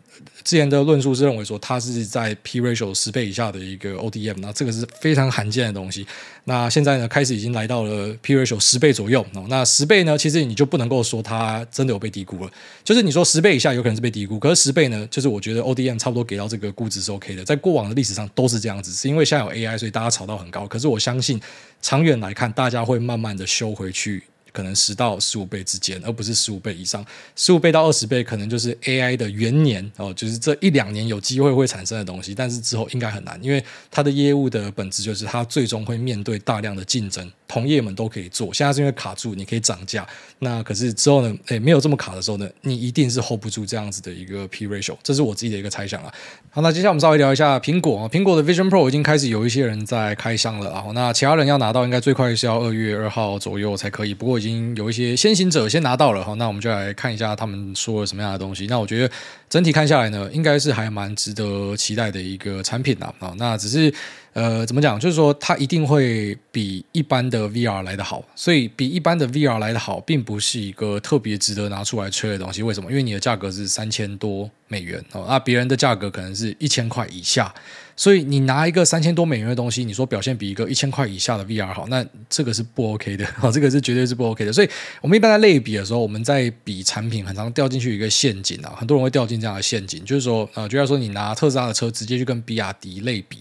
[0.44, 6.06] 之前的论述是认为说它是在 P ratio 十倍以下的一个 ODM，那这个是非常罕见的东西。
[6.44, 9.24] 那现在呢，开始已经来到了 P ratio 十倍左右。
[9.48, 12.50] 那十倍呢，其实你就不能够说它真的有被低估了。
[12.84, 17.44] 就是你说十倍以下有可能是被低估，可是十倍呢，就是我觉得 ODM 差不多给到这个估值是 OK 的。
[17.44, 20.66] 在过往的历史上都是这样子，是因为现在有 AI，所以大家炒到很高。
[20.66, 21.40] 可是我相信
[21.80, 24.24] 长远来看，大家会慢慢的修回去。
[24.58, 27.06] 可能十到十五倍之间，而不是十五倍以上。
[27.36, 32.34] 十五倍到二十倍，可能就是 AI 的元年哦，就是这一两年有机会会产生的东西。
[32.34, 38.52] 但是之后应该很难，因为它的业务的本质就是它最终会面对大量的竞争，同业们都可以做。
[38.52, 40.04] 现在是因为卡住，你可以涨价。
[40.40, 41.32] 那可是之后呢？
[41.46, 44.96] 诶，没有这么卡的时候呢，你一定是 hold 不住这样子的一个 P ratio。
[45.04, 46.12] 这是我自己的一个猜想啊。
[46.50, 48.08] 好，那接下来我们稍微聊一下苹果啊。
[48.08, 50.92] 苹果的 Vision Pro 已经开始有一些人在开箱了然后。
[50.94, 54.14] 那其他人要拿到，应该最快是要二月二号左右才可以。
[54.14, 55.14] 不过已经经有一些。
[55.14, 58.66] 先行者先拿到了哈，那我们就来看一下他们说了什么样的东西。
[58.66, 59.14] 那我觉得
[59.48, 63.12] 整体看下来呢，应该是还蛮值得期待的一个产品啦。
[63.18, 63.34] 啊。
[63.36, 63.92] 那只是
[64.34, 65.00] 呃，怎么讲？
[65.00, 72.62] 就是说它一定会比一般的 VR 来得好，所以比一般的 VR 来得好，并不是一个特别值得拿出来吹的东西。
[72.62, 72.90] 为什么？
[72.90, 77.52] 因为你的价格是三千多美元哦，那别人的价格可能是一千块以下。
[77.96, 84.52] 所以你拿一个三千多美元的东西，你说表现比一个一千块以下的 VR 好，那这个是不 OK 的， 哦，这个是绝对是不 OK 的。
[84.52, 84.68] 所以
[85.00, 93.38] 我们一般在类比的时候，我们在比产品，很常掉进去一个陷阱啊，很多人会掉进这样的陷阱，就是说，呃，就像说你拿特斯拉的车直接去跟比亚迪类比。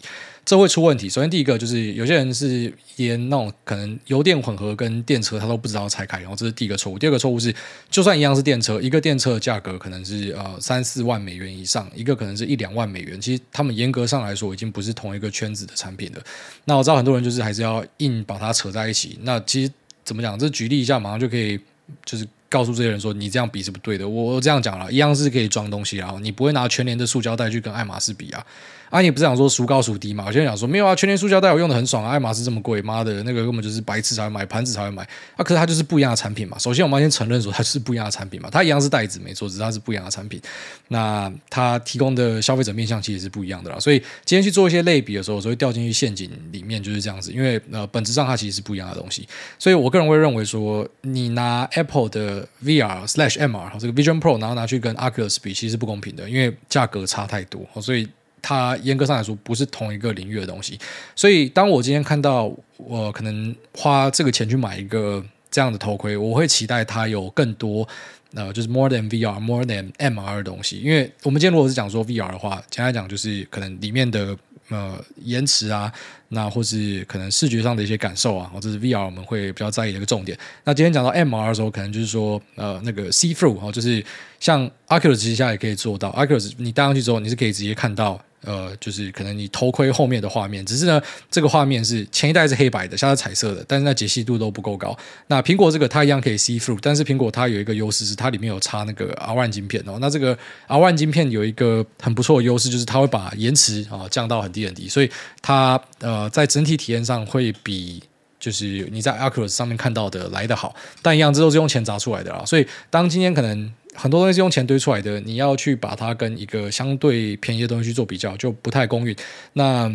[0.47, 1.09] 这会出问题。
[1.09, 6.97] 首先，第一个就是有些人是连那种可能油电混合跟电车他都不知道拆开，然后这是第一个错误。
[6.97, 7.53] 第二个错误是，
[7.89, 13.19] 就算一样是电车，一个电车的价格可能是呃三四万美元以上，一个可能是一两万美元。
[13.19, 16.21] 其实他们严格上来说已经不是同一个圈子的产品了。
[16.63, 19.19] 那我知道很多人就是还是要硬把它扯在一起。
[19.23, 19.71] 那其实
[20.05, 20.39] 怎么讲？
[20.39, 21.59] 这举例一下，马上就可以
[22.05, 24.07] 就是告诉这些人说，你这样比是不对的。
[24.07, 28.45] 我这样讲了，一样是可以装东西啊，你不会拿全年的塑胶袋去跟爱马仕比啊。
[28.89, 30.23] 啊，你不是想说孰高孰低嘛？
[30.27, 35.03] 我现在想说没有啊，全年塑胶袋我用的很爽啊，爱马仕这么贵，妈的那个根本就是白痴才会买，盘子才会买
[35.35, 35.43] 啊。
[35.43, 36.57] 可是它就是不一样的产品嘛。
[36.57, 40.41] 首先我们要先承认说它是不一样的产品嘛，它一样是袋子没错，只是它是不一样的产品。
[40.87, 43.79] 那它提供的消费者面向其实是不一样的啦。
[43.79, 49.27] 所以今天去做一些类比的时候，我会掉进去陷阱里面就是这样子，因为呃本质上它其实是不一样的东西。
[49.59, 57.65] 所以我个人会认为说，你拿 Apple 的 VR slash MR 这个 Vision Pro，然后拿去跟 Oculus 比，其实是不公平的，因为价格差太多。
[57.81, 58.07] 所以
[58.47, 60.79] 它严格上来说不是同一个领域的东西，
[61.17, 67.85] 所以当我今天看到我可能花这个钱去买一个这样的头盔，我会期待它有更多
[68.33, 70.77] 呃，就是 more than VR、more than MR 的东西。
[70.77, 74.37] 因为我们今天如果是讲说 VR 的话，简单讲就是可能里面的
[74.69, 75.91] 呃延迟啊，
[76.29, 80.39] 那或是可能视觉上的一些感受啊，这是 VR 我们会比较在意的一个重点。
[80.63, 84.01] 那今天讲到 MR 的时候，可能就是说呃那个 see through 哦，就是
[84.39, 88.17] 像 Oculus 其实现在也可以做到，Oculus 你戴上去之后，你是可以直接看到。
[88.43, 94.97] 呃，就是可能你头盔后面的画面，只是呢，这个画面是前一代是黑白的，现在彩色的，但是那解析度都不够高。
[95.27, 99.97] 那苹果这个它一样可以 see through，但是苹果它有一个优势是它里面有插那个 R One 晶片哦。
[99.99, 105.09] 那这个 R One 晶片有一个很不错的优势，就是它会把延迟啊降到很低很低，所以
[105.41, 108.01] 它呃在整体体验上会比
[108.39, 110.75] 就是你在 Acros 上面看到的来的好。
[111.01, 112.45] 但一样，这都是用钱砸出来的啊。
[112.45, 113.73] 所以当今天可能。
[113.99, 119.15] 很多东西是用钱堆出来的，你要去把它跟一个相对便宜的东西去做比较，就不太公允。
[119.53, 119.91] 那。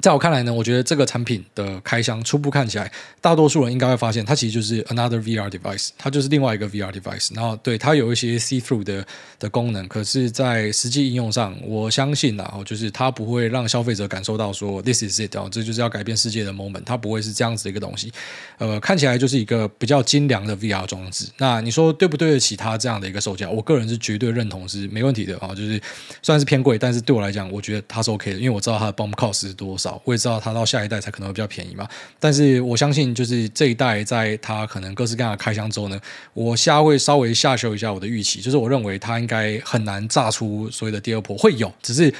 [0.00, 7.34] 在我看来呢，我觉得这个产品的开箱初步看起来，大多数人应该会发现它其实就是 another VR device，它就是另外一个 VR device。
[7.34, 9.04] 然后对它有一些 see through 的
[9.38, 18.12] 的功能，可是，在实际应用上，我相信啊，就是它不会让消费者感受到说 this is it 哦，这就是要改变世界的 moment，它不会是这样子的一个东西。
[18.58, 21.26] 呃，看起来就是一个比较精良的 VR 装置。
[21.38, 23.50] 那你说对不对得起它这样的一个售价？
[23.50, 25.80] 我个人是绝对认同是没问题的啊，就是
[26.22, 29.85] 虽然是偏贵，但是对我来讲，我觉得它是 OK 的，因为我知道它的 BOM cost 是多少。
[30.04, 31.86] 我也知道它到下一代才可能会比较便宜嘛，
[32.18, 36.00] 但是我相信就是这一代在它可能各式各样的开箱之后呢，
[36.34, 42.12] 我下会稍微下修一下我的预期，就是我认为它应该很难炸出所谓的第二波，会有，只是。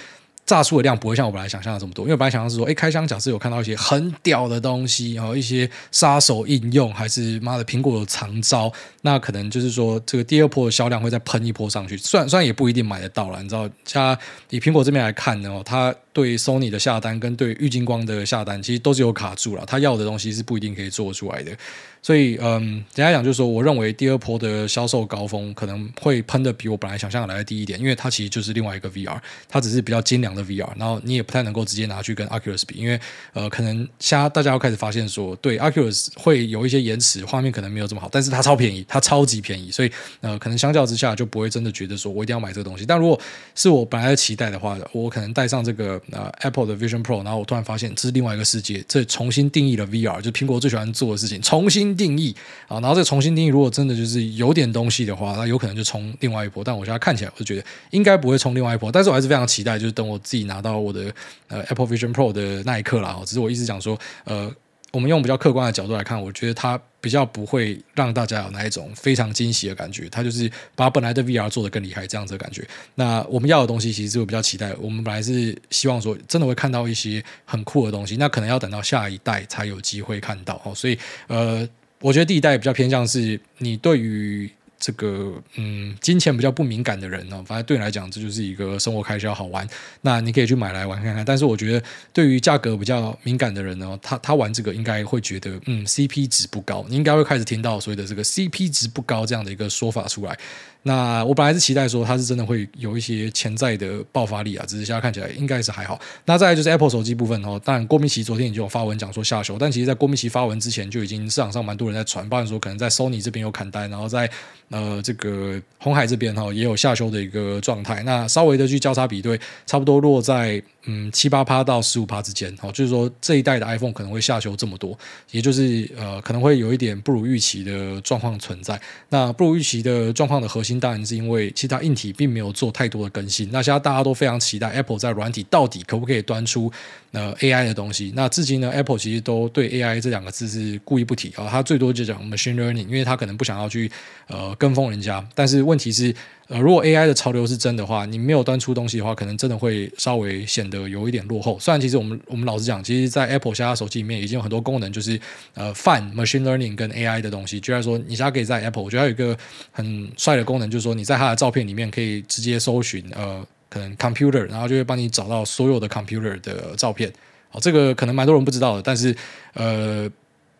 [0.46, 14.16] 炸出的量不会像我本来想象的这么多，因为本来想象是说，哎，开箱假设有看到一些很屌的东西，然后一些杀手应用，还是妈的苹果有长招，那可能就是说这个第二波的销量会再喷一波上去，虽然虽然也不一定买得到了，你知道，像
[14.50, 21.54] 以苹果这边来看呢，它对 Sony 的下单跟对郁金光的下单其实都是有卡住了，他要的东西是不一定可以做出来的。
[22.00, 32.98] 所以，嗯，简单讲就是说，我认为第二波的销售高峰可能会喷的比我本来想象的来的低一点，因为它其实就是另外一个 VR，它只是比较精良的 VR，然后你也不太能够直接拿去跟 Oculus 比，因为
[33.32, 42.86] 呃，可能现在大家要开始发现说，对 Oculus 会有一些延迟，画面可能没有这么好，但是它超便宜，它超级便宜，所以呃，可能相较之下就不会真的觉得说我一定要买这个东西。
[42.86, 43.20] 但如果
[43.56, 51.96] 是我本来的期待的话，我可能戴上这个那 Apple 的 Vision Pro，然后我突然发现这是另外一个世界，这重新定义了 VR，就是苹果最喜欢做的事情，重新。
[51.96, 52.36] 定义
[52.68, 56.62] 啊，然后这重新定义，如果真的就是有点东西的话，那有可能就冲另外一波。
[56.62, 58.92] 但我现在看起来，我就觉得应该不会冲另外一波。
[58.92, 61.10] 但是我还是非常期待，就是等我自己拿到我的
[61.48, 63.18] 呃 Apple Vision Pro 的那一刻啦。
[63.24, 64.52] 只是我一直讲说，呃，
[64.92, 70.08] 我们用比较客观的角度来看，我觉得它比较不会让大家有那一种非常惊喜的感觉。
[70.08, 72.66] 它就是把本来的 VR 做得更厉害这样子的感觉。
[72.94, 74.74] 那我们要的东西，其实是我比较期待。
[74.80, 78.16] 我们本来是希望说，真的会看到一些很酷的东西。
[78.16, 80.74] 那可能要等到下一代才有机会看到哦。
[80.74, 81.68] 所以呃。
[82.00, 89.66] 我觉得第一代比较偏向是你对于这个嗯金钱比较不敏感的人呢，反正对你来讲这就是一个生活开销好玩，
[90.02, 91.24] 那你可以去买来玩看看。
[91.24, 100.38] 但是我觉得对于价格比较敏感的人呢，他他玩这个应该会觉得嗯 CP 值不高，你应该会开始听到所谓的这个 CP 值不高这样的一个说法出来。
[100.86, 106.00] 那我本来是期待说它是真的会有一些潜在的爆发力啊，只是现在看起来应该是还好。
[106.26, 114.30] 那再就是 Apple 手机部分哦，当然郭明奇昨天已经有发文讲说下修，但其实在郭明奇发文之前就已经市场上蛮多人在传，包含说可能在 Sony 这边有砍单，然后在
[114.70, 118.04] 呃这个红海这边哈也有下修的一个状态。
[118.04, 120.62] 那稍微的去交叉比对，差不多落在。
[120.86, 124.96] 嗯，七八趴到十五趴之间，哦，就是说这一代的 iPhone 可能会下修这么多，
[125.32, 128.80] 也就是呃，可能会有一点不如预期的状况存在。
[129.08, 133.50] 那不如预期的状况的核心，当然是因为其他硬体并没有做太多的更新。
[133.50, 136.70] 那现在大家都非常期待 Apple 在软体到底可不可以端出
[137.10, 138.12] 呃 AI 的东西。
[138.14, 143.90] 那至今呢，Apple 其实都对 AI 这两个字是故意不提啊，它最多就讲 machine learning，因为它可能不想要去
[144.28, 145.26] 呃跟风人家。
[145.34, 146.14] 但是问题是。
[146.48, 151.58] 呃，如果 AI 的潮流是真的话，你没有端出东西的话，可能真的会稍微显得呃有一点落后。
[151.58, 155.18] 虽然其实我们我们老实讲，其实，在 Apple 下手机里面已经有很多功能，就是
[155.54, 157.58] 呃泛 machine learning 跟 AI 的东西。
[157.60, 159.36] 居然说，你现在可以在 Apple，我觉得它有一个
[159.72, 167.12] 很帅的功能，就是说你在它的照片里面可以直接搜寻呃可能 computer，然后就会帮你找到所有的 computer 的照片。
[167.48, 169.14] 好，这个可能蛮多人不知道的，但是
[169.54, 170.10] 呃。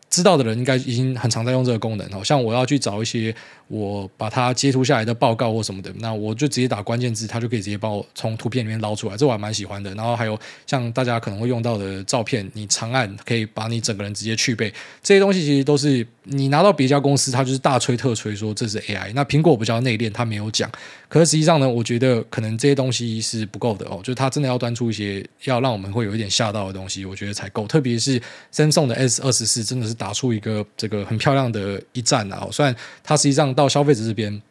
[0.09, 3.35] 知道的人应该已经很常在用这个功能，好像我要去找一些
[3.69, 9.93] 我把它截图下来的报告或什么的，那我就直接打关键字，它就可以直接帮我从图片里面捞出来，这我还蛮喜欢的。
[9.95, 19.13] 然后还有像大家可能会用到的照片，你长按可以把你整个人直接去背，这些东西其实都是你拿到别家公司，他就是大吹特吹说这是 AI。
[19.15, 20.71] 那苹果比较内敛，他没有讲。
[21.09, 27.67] 可是实际上呢，我觉得可能这些东西是不够的哦，就是它真的要端出一些要让我们会有一点吓到的东西，我觉得才够。
[27.67, 28.21] 特别是
[28.53, 32.49] Samsung 的 S 二十四，真的是打出一个这个很漂亮的一战啊！
[32.51, 34.43] 虽然它实际上到消费者这边。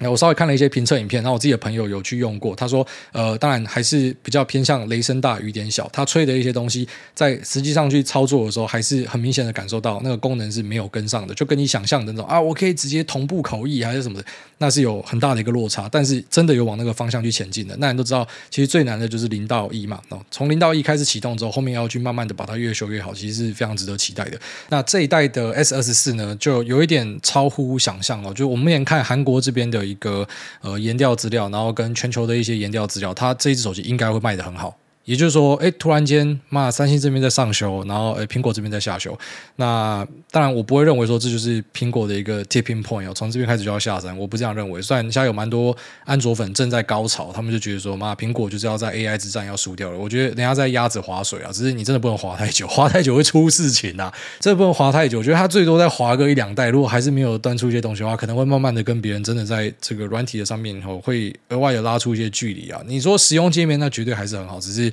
[0.00, 14.26] 我稍微看了一些评测影片，然后我自己的朋友有去用过，他说，呃，当然还是比较偏向雷声大雨点小，他吹的一些东西，在实际上去操作的时候，还是很明显的感受到那个功能是没有跟上的，就跟你想象的那种啊，我可以直接同步口译还是什么的，
[14.58, 15.88] 那是有很大的一个落差。
[15.90, 24.38] 但是真的有往那个方向去前进的，那你都知道，其实最难的就是零到一嘛，哦，从零到一开始启动之后，后面要去慢慢的把它越修越好，其实是非常值得期待的。
[24.68, 30.26] 那这一代的 S 二十四呢，就有一点超乎想象哦，就我们目前看韩国这边的一个。
[30.62, 34.76] 呃，研调资料，然后跟全球的一些研调资料，它这一只手机应该会卖得很好。
[35.06, 39.16] 也就是说，哎，突然间，妈，三星这边在上修，然后，哎，苹果这边在下修。
[39.54, 44.82] 那当然，我不会认为说这就是苹果的一个 tipping point 哦，从这边开始就要下山，我不这样认为。
[44.82, 49.96] 虽然现在有蛮多安卓粉正在高潮，他们就觉得说，妈，苹果就是要在 AI 之战要输掉了。
[49.96, 54.12] 我觉得人家在鸭子划水啊，只是你真的不能划太久，划太久会出事情啊。
[54.40, 62.82] 这不能划太久，我觉得它最多再划个一两代，如果还是没有端出一些东西的话，可能会慢慢的跟别人真的在这个软体的上面以后会额外的拉出一些距离啊。
[62.88, 64.92] 你说使用界面，那绝对还是很好，只是。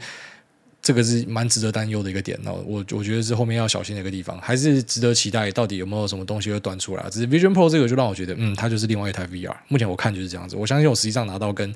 [0.82, 5.50] 这个是蛮值得担忧的一个点，那我我觉得是后面要小心的一个地方，还是值得期待。
[5.52, 7.10] 到底有没有什么东西会端出来？
[7.10, 9.56] 只是 Vision Pro 这个就让我觉得，嗯，它就是另外一台 VR。
[9.68, 11.74] 目前我看就是这样子，我相信我实际上拿到跟。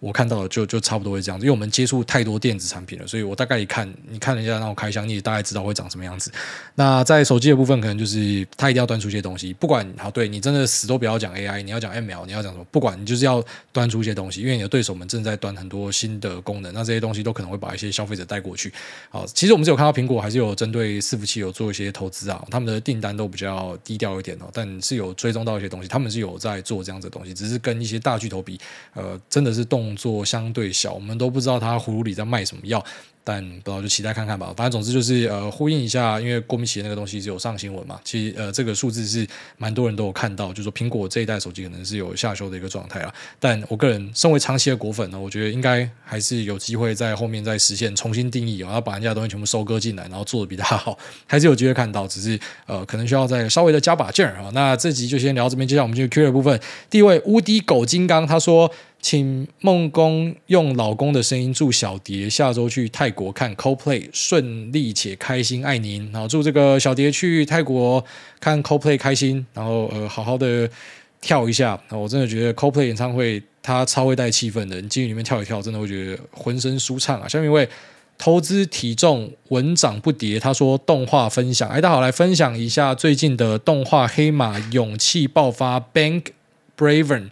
[0.00, 6.30] 我看到的就就差不多会这样子，因为我们接触太多电子产品了，所以我大概一看，你看人家那种开箱，你也大概知道会长什么样子。
[6.74, 18.72] 那在手机的部分，可能就是它一定要端出一些东西，不管好，对你真的死都不要讲 AI，你要讲 ML，你要讲什么，不管你就是要端出一些东西，因为你的对手们正在端很多新的功能，那这些东西都可能会把一些消费者带过去。
[19.10, 28.60] 好，其实我们是有看到苹果还是有针对伺服器有做一些投资啊，他们的订单都比较低调一点哦，但是有追踪到一些东西，他们是有在做这样子的东西，只是跟一些大巨头比，
[28.94, 32.84] 呃，真的是动动作相对小，我们都不知道他葫芦里在卖什么药。
[33.28, 39.26] 但不知道就期待看看吧，反正总之就是呃呼应一下，因为郭明奇那个东西是有上新闻嘛，其实呃这个数字是
[39.58, 43.14] 蛮多人都有看到，就是说苹果这一代手机可能是有下修的一个状态啊。
[43.38, 54.50] 但我个人身为长期的果粉呢，我觉得应该还是有机会在后面再实现重新定义，然后把人家的东西全部收割进来，然后做的比他好，还是有机会看到，只是呃可能需要再稍微的加把劲儿啊。
[54.54, 56.58] 那这集就先聊到这边，接下来我们进入 Q 的部分。
[56.88, 58.72] 第一位无敌狗金刚他说。
[59.00, 66.08] 请梦工用老公的声音祝小蝶下周去泰国国看 Coldplay 顺利且开心，爱您。
[66.12, 68.04] 然后祝这个小蝶去泰国
[68.38, 70.70] 看 Coldplay 开心，然后呃好好的
[71.20, 71.76] 跳一下。
[71.90, 77.26] 我真的觉得 Coldplay 演唱会他超会带气氛的，你进去里面跳一跳，真的会觉得浑身舒畅啊。
[77.26, 77.68] 下面一位
[78.16, 86.26] 投资体重稳涨不跌，他说动画分享，哎，大家好，来分享一下最近的动画《黑马勇气爆发》Bank
[86.76, 87.30] Braven。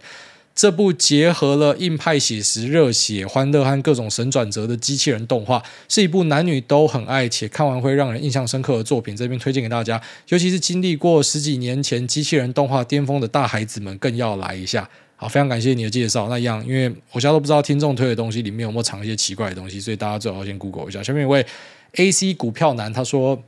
[0.57, 9.15] 这部结合了硬派写实、热血、欢乐和各种神转折的机器人动画，是一部男女都很爱且看完会让人印象深刻的作品。
[9.15, 14.89] 这边推荐给大家，尤其是经历过十几年前机器人动画巅峰的大孩子们，更要来一下。
[15.15, 16.27] 好，非常感谢你的介绍。
[16.27, 21.03] 那一样，因为我现在都不知道听众推的东西里面有没有藏一些奇怪的东西，所以大家最好先 Google 一下。
[21.03, 21.45] 下面一位
[21.93, 23.43] AC 股票男他说：“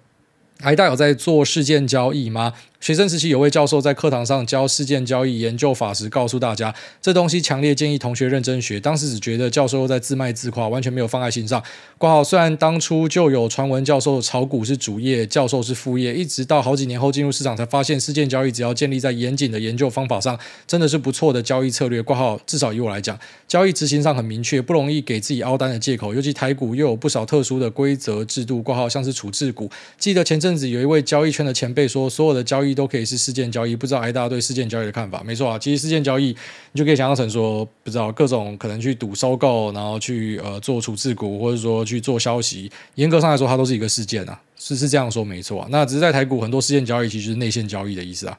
[0.62, 8.80] 还大有在做事件交易吗？”学生时期有位教授在课堂上教事件交易研究法时，告诉大家这东西强烈建议同学认真学。
[8.80, 11.62] 当时只觉得教授在自卖自夸，完全没有放在心上。
[11.98, 22.02] 挂号虽然当初就有传闻教授炒股是主业，教授是副业，一直到好几年后进入市场才发现，事件交易只要建立在严谨的研究方法上，真的是不错的交易策略。
[22.02, 26.14] 挂号至少以我来讲，交易执行上很明确，不容易给自己凹单的借口。
[26.14, 29.70] 尤其台股又有不少特殊的规则制度，挂号像是处置股。
[29.98, 35.22] 记得前阵子有一位交易圈的前辈说，所有的交易都可以是事件交易，不知道哎，大家对事件交易的看法？
[35.24, 36.36] 没错啊，其实事件交易
[36.72, 42.72] 你就可以想象成说，不知道各种可能去赌收购，然后去呃做处置股，或者说去做消息。
[42.96, 45.68] 严格上来说，它都是一个事件啊，是是这样说没错啊。
[45.72, 48.38] 那只是在台股很多事件交易其实是内线交易的意思啊。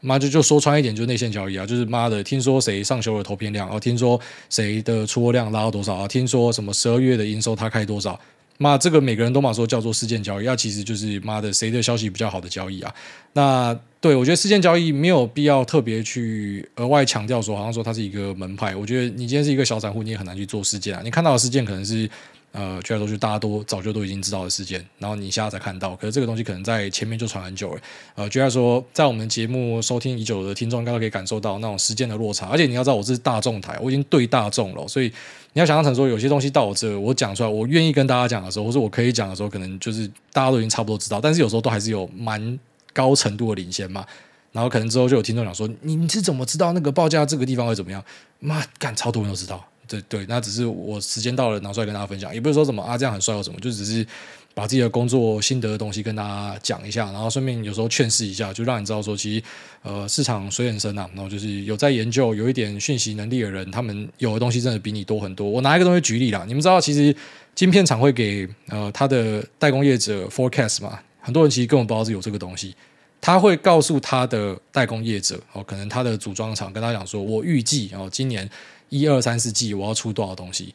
[0.00, 8.18] 妈就就说穿一点，就是内线交易啊，就是妈的，听说谁上修了投片量，哦，听说谁的出货量拉到多少啊，听说什么十二月的营收他开多少，
[8.58, 12.94] 那这个每个人都嘛说叫做事件交易，那其实就是妈的谁的消息比较好的交易啊。
[13.32, 18.76] 那对我觉得事件交易没有必要特别去额外强调说，好像说它是一个门派。
[18.76, 21.00] 我觉得你今天是一个小散户，你也很难去做事件啊。
[21.02, 22.08] 你看到的事件可能是。
[22.52, 27.80] 呃，绝大多数大家都早就都已经知道的事件，然后你现在才看到，可是这个东西可能在前面就传很久了。
[28.14, 32.46] 呃，就像说，在我们节目收听已久的听众，应该都可以感受到那种时间的落差。
[32.46, 35.06] 而且你要知道，我这是大众台，我已经对大众了，所以
[35.52, 42.58] 你要想象成说，有些东西到我这，我讲出来，我愿意跟大家讲的时候，或者我可以讲的时候，可能就是大家都已经差不多知道，但是有时候都还是有蛮
[42.92, 44.04] 高程度的领先嘛。
[44.50, 48.02] 然后可能之后就有听众讲说，你是怎么知道那个报价这个地方会怎么样？
[48.40, 49.62] 妈干，超多人都知道。
[49.88, 54.06] 对对，那只是我时间到了拿出来跟大家分享，也不是说什么啊这样很帅或什么，就只是
[54.54, 59.42] 把自己的工作心得的东西跟大家讲一下，然后顺便有时候劝示一下，就让你知道说，其实
[59.82, 65.48] 呃市场水很深啊，然后就是有在研究、有一点讯息能力的人，他们有的东西真的比你多很多。
[65.48, 67.14] 我拿一个东西举例啦，你们知道其实
[67.54, 70.98] 晶片厂会给呃他的代工业者 forecast 嘛？
[71.20, 72.74] 很多人其实根本不知道是有这个东西，
[73.20, 78.48] 他会告诉他的代工业者哦，可能他的组装厂跟他讲说，我预计哦今年。
[78.90, 80.74] 一二三四季，我要出多少东西？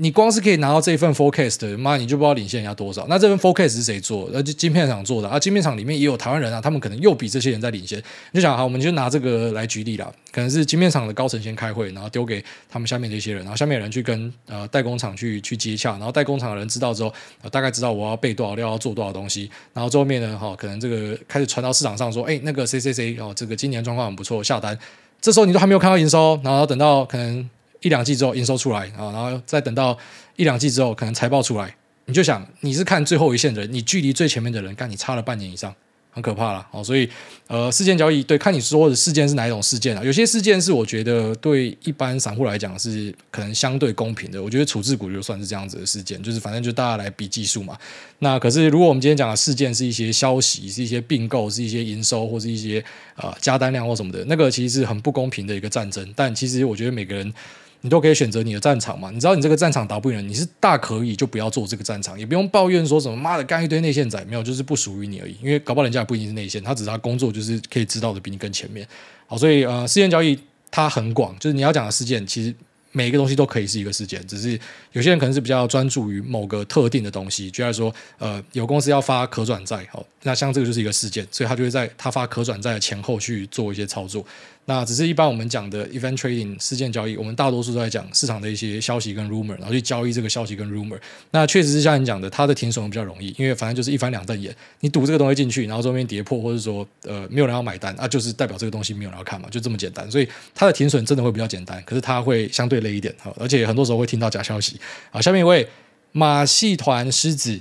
[0.00, 3.04] 你光是可以拿到这一份 forecast 的，妈，你就不知道领先人家多少。
[3.08, 4.36] 那这份 forecast 是谁做的？
[4.36, 5.38] 呃，就晶片厂做的啊。
[5.38, 7.98] 晶片厂里面也有台湾人啊，他们可能又比这些人在领先。
[8.32, 10.10] 你就想，好，我们就拿这个来举例啦。
[10.30, 17.12] 可能是晶片厂的高层先开会，然后丢给他们下面的一些人，然后下面的人去跟呃代工厂去去接洽，然后代工厂的人知道之后，
[17.50, 19.50] 大概知道我要备多少料，要做多少东西。
[19.72, 24.78] 然后最后面呢，哈、可能这个开始传到市场上说，哎，那个谁谁谁哦，这个今年状况很不错，下单。
[25.20, 27.48] 这时候你都还没有看到营收，然后等到可能。
[27.80, 29.96] 一两季之后营收出来啊，然后再等到
[30.36, 31.74] 一两季之后可能财报出来，
[32.06, 35.74] 你就想你是看最后一线的人，你距离最前面的人，干你差了半年以上。
[36.10, 37.08] 很可怕了哦，所以
[37.46, 40.02] 呃，事件交易对，看你说的事件是哪一种事件啊？
[40.02, 44.42] 有些事件是我觉得对一般散户来讲是可能相对公平的。
[44.42, 47.76] 我觉得处置股就算是这样子的事件，就是反正就大家来比技术嘛。
[48.18, 52.82] 那可是如果我们今天讲的事件是一些消息，是一些并购，是一些营收，或是一些
[53.14, 56.12] 呃加单量或什么的，那个其实是很不公平的一个战争。
[56.16, 57.32] 但其实我觉得每个人。
[57.80, 59.10] 你都可以选择你的战场嘛？
[59.10, 65.36] 你知道你这个战场打不赢，你是大可以就不要做这个战场，也不用抱怨说什么妈的干一堆内线仔，没有，就是不属于你而已。
[65.42, 68.86] 因为搞不好人家也不一定是内线，他只是他工作就是可以知道的比你更前面。
[69.26, 70.38] 好，所以呃，事件交易
[70.70, 72.54] 它很广，就是你要讲的事件，其实
[72.92, 74.58] 每一个东西都可以是一个事件，只是
[74.92, 84.24] 有些人可能是比较专注于某个特定的东西，就像说呃，有公司要发可转债，好，那像这个就是一个事件，所以他就会在他发可转债的前后去做一些操作。
[84.64, 90.98] 那只是一般我们讲的 event trading 事件交易，我们大多数都在讲市场的一些消息跟 rumor，然后去交易这个消息跟 rumor。
[91.30, 100.10] 那确实是像你讲的，它的停损比较容易，因为反正就是一翻两瞪眼，你赌这个东西进去，然后中间跌破，或者说呃没有人要买单啊，就是代表这个东西没有人要看嘛，就这么简单。
[100.10, 104.80] 所以它的停损真的会比较简单，可是它会相对累一点哈，而且很多时候会听到假消息。
[105.10, 105.68] 好，下面一位
[106.12, 107.60] 马戏团狮子，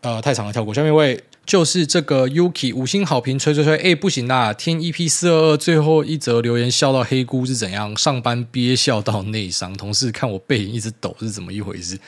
[0.00, 0.72] 呃，太长了，跳过。
[0.74, 1.22] 下面一位。
[1.46, 4.54] 就是这个 Yuki 五星好评，吹吹吹，哎，不行啦！
[4.54, 7.94] 听 EP 四二二最后一则留言，笑到黑姑是怎样？
[7.98, 11.98] 上班憋笑到内伤，同事看我背影一直抖，是怎么一回事？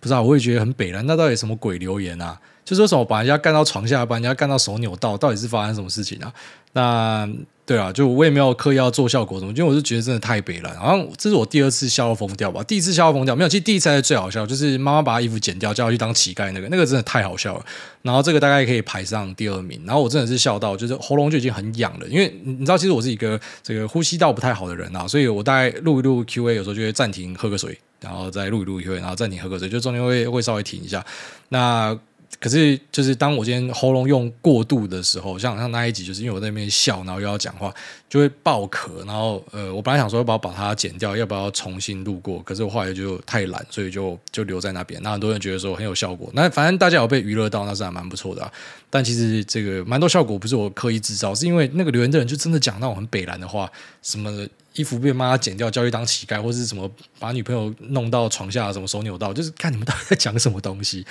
[0.00, 1.06] 不知道，我也觉得很北烂。
[1.06, 2.38] 那到底什么鬼留言啊？
[2.64, 6.32] 就说什么把人家干到床下，把人家干到手扭到，到底是发生什么事情啊？
[6.72, 7.28] 那。
[7.66, 10.70] 对啊，就我也没有刻意要做效果什么，因为我是觉得真的太悲了。
[10.78, 12.62] 好像这是我第二次笑到疯掉吧？
[12.64, 13.48] 第一次笑到疯掉没有？
[13.48, 17.64] 其实第一次才是最好笑，就是妈妈把衣服剪掉，叫她去当乞丐那个，那个真的太好笑了。
[18.02, 19.80] 然后这个大概可以排上第二名。
[19.86, 31.02] 然后我真的是笑到，就是喉咙就已经很痒了，因为你知道，其实我是一个这个呼吸道不太好的人啊，所以我大概录一录 Q&A，有时候就会暂停喝个水，然后再录一录 Q&A，然后暂停喝个水，就中间会会稍微停一下。
[31.48, 31.98] 那
[32.40, 37.72] 可是，就是当我今天喉咙用过度的时候，像像那一集，就是因为我在那边笑，然后又要讲话，
[38.08, 38.98] 就会爆咳。
[39.06, 42.42] 然后，呃，我本来想说要不要把它剪掉，要不要重新录过？
[42.42, 45.00] 可是我后来就太懒，所以就就留在那边。
[45.02, 48.52] 那很多人觉得说很有效果，那反正大家有被娱乐到，那是还蛮不错的。
[48.90, 53.70] 但其实这个蛮多效果不是我刻意制造，是因为那个留言的人就真的讲那种很北烂的话，
[54.02, 61.06] 什么衣服被妈妈剪掉，叫去当乞丐，或是什么把女朋友弄到床下，什么手扭到，就是看你们到底在讲什么东西。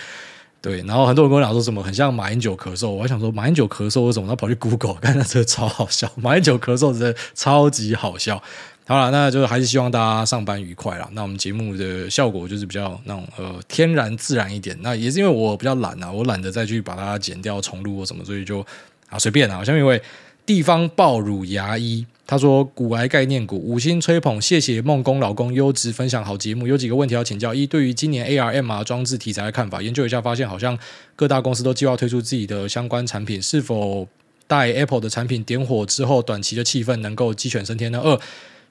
[0.63, 4.29] 对，然后很多人跟我讲说什么很像马英九咳嗽，我还想说马英九咳嗽为什么？
[4.29, 8.41] 他跑去 Google，看那这个超好笑，马英九咳嗽真的超级好笑。
[8.87, 11.09] 好了，那就还是希望大家上班愉快啦。
[11.11, 14.77] 那我们节目的效果就是比较那种呃天然自然一点。
[14.79, 18.65] 那也是因为我比较懒啊，我懒得再去把它剪掉重录或什么，所以就
[19.09, 19.61] 啊随便啊。
[19.65, 20.01] 下面一位
[20.45, 22.05] 地方爆乳牙医。
[22.25, 26.65] 他说：“股癌概念股五星吹捧，谢谢梦工老公优质分享好节目。
[26.65, 30.79] 有几个问题要请教：一，对于今年 AR MR 装置题材的看法，研究一下发现，好像
[31.17, 34.07] 各大公司都计划推出自己的相关产品，是否
[34.47, 37.99] 待 Apple 的产品点火之后，短期的气氛能够鸡犬升天呢？
[38.01, 38.17] 二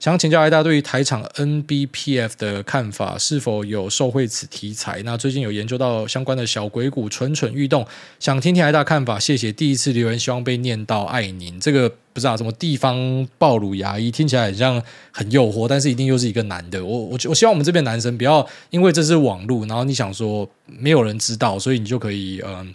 [0.02, 5.00] 想请教艾大对于台厂 NBPF 的看法，是否有受惠此题材？
[5.04, 7.86] 那最近有研究到相关的小鬼股蠢蠢欲动，
[8.18, 9.20] 想听听艾大看法。
[9.20, 11.60] 谢谢，第一次留言，希望被念到，爱您。
[11.60, 14.82] 这个不知道什么地方暴露牙医，听起来很像
[15.12, 16.84] 很诱惑，但是一定又是一个男的。
[16.84, 22.74] 我我我希望我们这边男生不要因为这是网络，然后你想说没有人知道，所以你就可以嗯。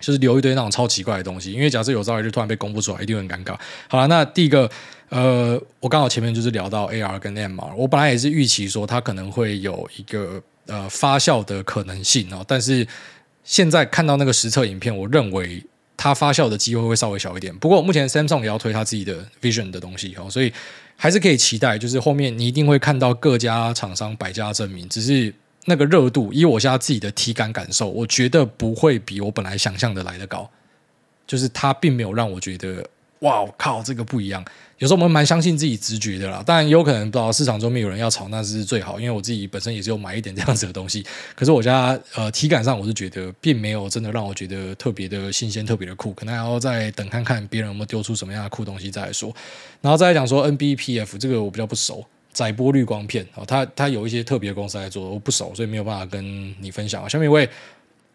[0.00, 3.56] 就是留一堆那种超奇怪的东西，因为假设有朝一日突然被公布出来，一定很尴尬。
[3.88, 4.70] 好了，那第一个，
[5.08, 12.86] 呃，我刚好前面就是聊到 AR 跟 MR，我本来也是预期说它可能会有一个呃发酵的可能性哦，但是
[13.42, 15.62] 现在看到那个实测影片，我认为
[15.96, 17.52] 它发酵的机会会稍微小一点。
[17.56, 20.52] 不过目前 Samsung 也要推它自己的 Vision 的东西哦，所以
[20.96, 25.34] 还是可以期待，就是后面你一定会看到各家厂商百家争鸣，只是。
[25.68, 30.50] 那个热度，以我现在自己的体感感受，我觉得不会比我本来想象的来得高。
[31.26, 32.82] 就是它并没有让我觉得，
[33.20, 34.42] 哇靠，这个不一样。
[34.78, 38.98] 有时候我们蛮相信自己直觉的啦，当然有可能不知道市场中没有人要炒，那是最好。
[38.98, 41.04] 因为我自己本身也是有买一点这样子的东西，
[41.34, 49.34] 可是我家呃体感上我是觉得并没有真的让我觉得特别的新鲜、特别的酷，可能还要再等看看别人有没有丢出什么样的酷东西再来说。
[49.82, 52.06] 然后再来讲说 NBPF 这个我比较不熟。
[52.38, 57.10] 载波滤光片哦，它它有一些特别公司来做，我不熟，所以没有办法跟你分享。
[57.10, 57.48] 下面一位，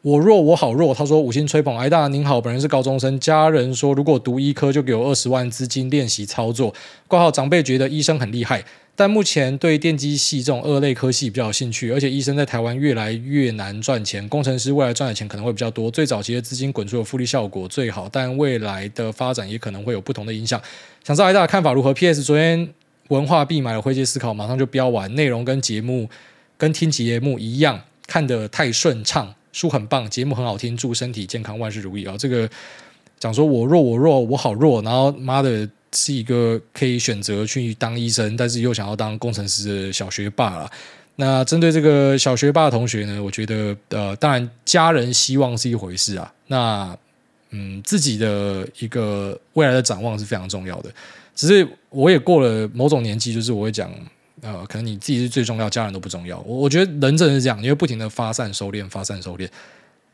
[0.01, 6.73] 我弱我好弱，他说五星吹捧，艾大您好，本人是高中生，家人说如果读医科就给我二十万资金练习操作。
[7.09, 8.63] 挂号长辈觉得医生很厉害，
[8.95, 15.91] 但目前对电机系这种二类科系比较有兴趣，而且医生在台湾越来越难赚钱，工程师未来赚的钱可能会比较多。
[15.91, 20.61] 最早期的资金滚出的复利效果最好，但未来的发展也可能会有不同的影响。
[21.03, 22.73] 想知道艾大的看法如何？PS 昨天。
[23.09, 26.09] 文化币买了灰阶思考，马上就标完，内容跟节目
[26.57, 32.15] 跟听节目一样，看得太顺畅，书很棒，节目很好听，祝身体健康，万事如意啊！
[32.17, 32.49] 这个
[33.19, 40.69] 讲说我弱我弱我好弱，然后妈的是一个可以选择去当医生，但是又想要当工程师的小学霸了。
[41.15, 46.97] 那针对这个小学霸的同学呢，我觉得呃，当然家人希望是一回事啊，那
[47.51, 50.89] 嗯，自己的一个未来的展望是非常重要的。
[51.35, 53.91] 只是我也过了某种年纪，就是我会讲，
[54.41, 56.39] 呃，可能你自己是最重要，家人都不重要。
[56.41, 59.47] 我我觉得人真的是这样，你会不停的发散收敛，发散收敛。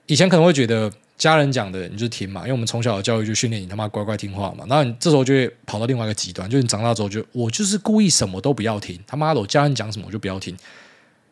[0.07, 4.65] 以前可能会觉得家人讲的你就听嘛，因为我们从小的教育就训练你他妈乖乖听话嘛。
[4.67, 10.55] 然后你这时候就会跑到另外一个极端，就是你长大之后就我就是故意什么都不要听，他妈的我家人讲什么我就不要听。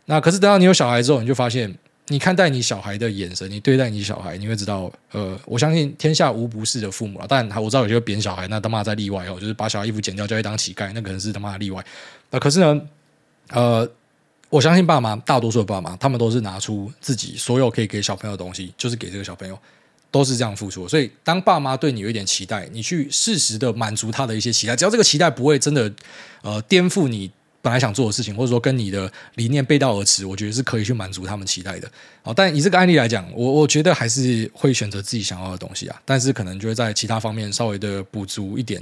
[0.06, 1.74] 那可是等到你有小孩之后，你就发现。
[2.10, 7.26] 你看待你小孩的眼神，你对待你小孩，你会知道，呃，我相信天下无不是的父母了。
[7.28, 11.86] 但我知道有些扁小孩，那他妈在例外哦，就是把小孩衣服剪掉，叫他当乞丐，那可能是他妈的例外。
[12.30, 12.82] 那可是呢，
[13.50, 13.90] 呃，
[14.50, 19.60] 我相信爸妈，大多数的爸妈，他们都是拿出自己所有可以给小朋友的东西，就是给这个小朋友，
[20.10, 20.88] 都是这样付出。
[20.88, 25.92] 所以，当爸妈对你有一点期待，你去适时的满足他的一些期待，只要这个期待不会真的，
[26.42, 27.30] 呃，颠覆你。
[27.62, 31.92] 本来想做的事情，或者说跟你的理念背道而驰，我觉得是可以去满足他们期待的。
[32.22, 36.02] 好，但以这个案例来讲，我我觉得还是会选择自己想要的东西啊。
[36.06, 38.82] 但是可能就会在其他方面稍微的补足一点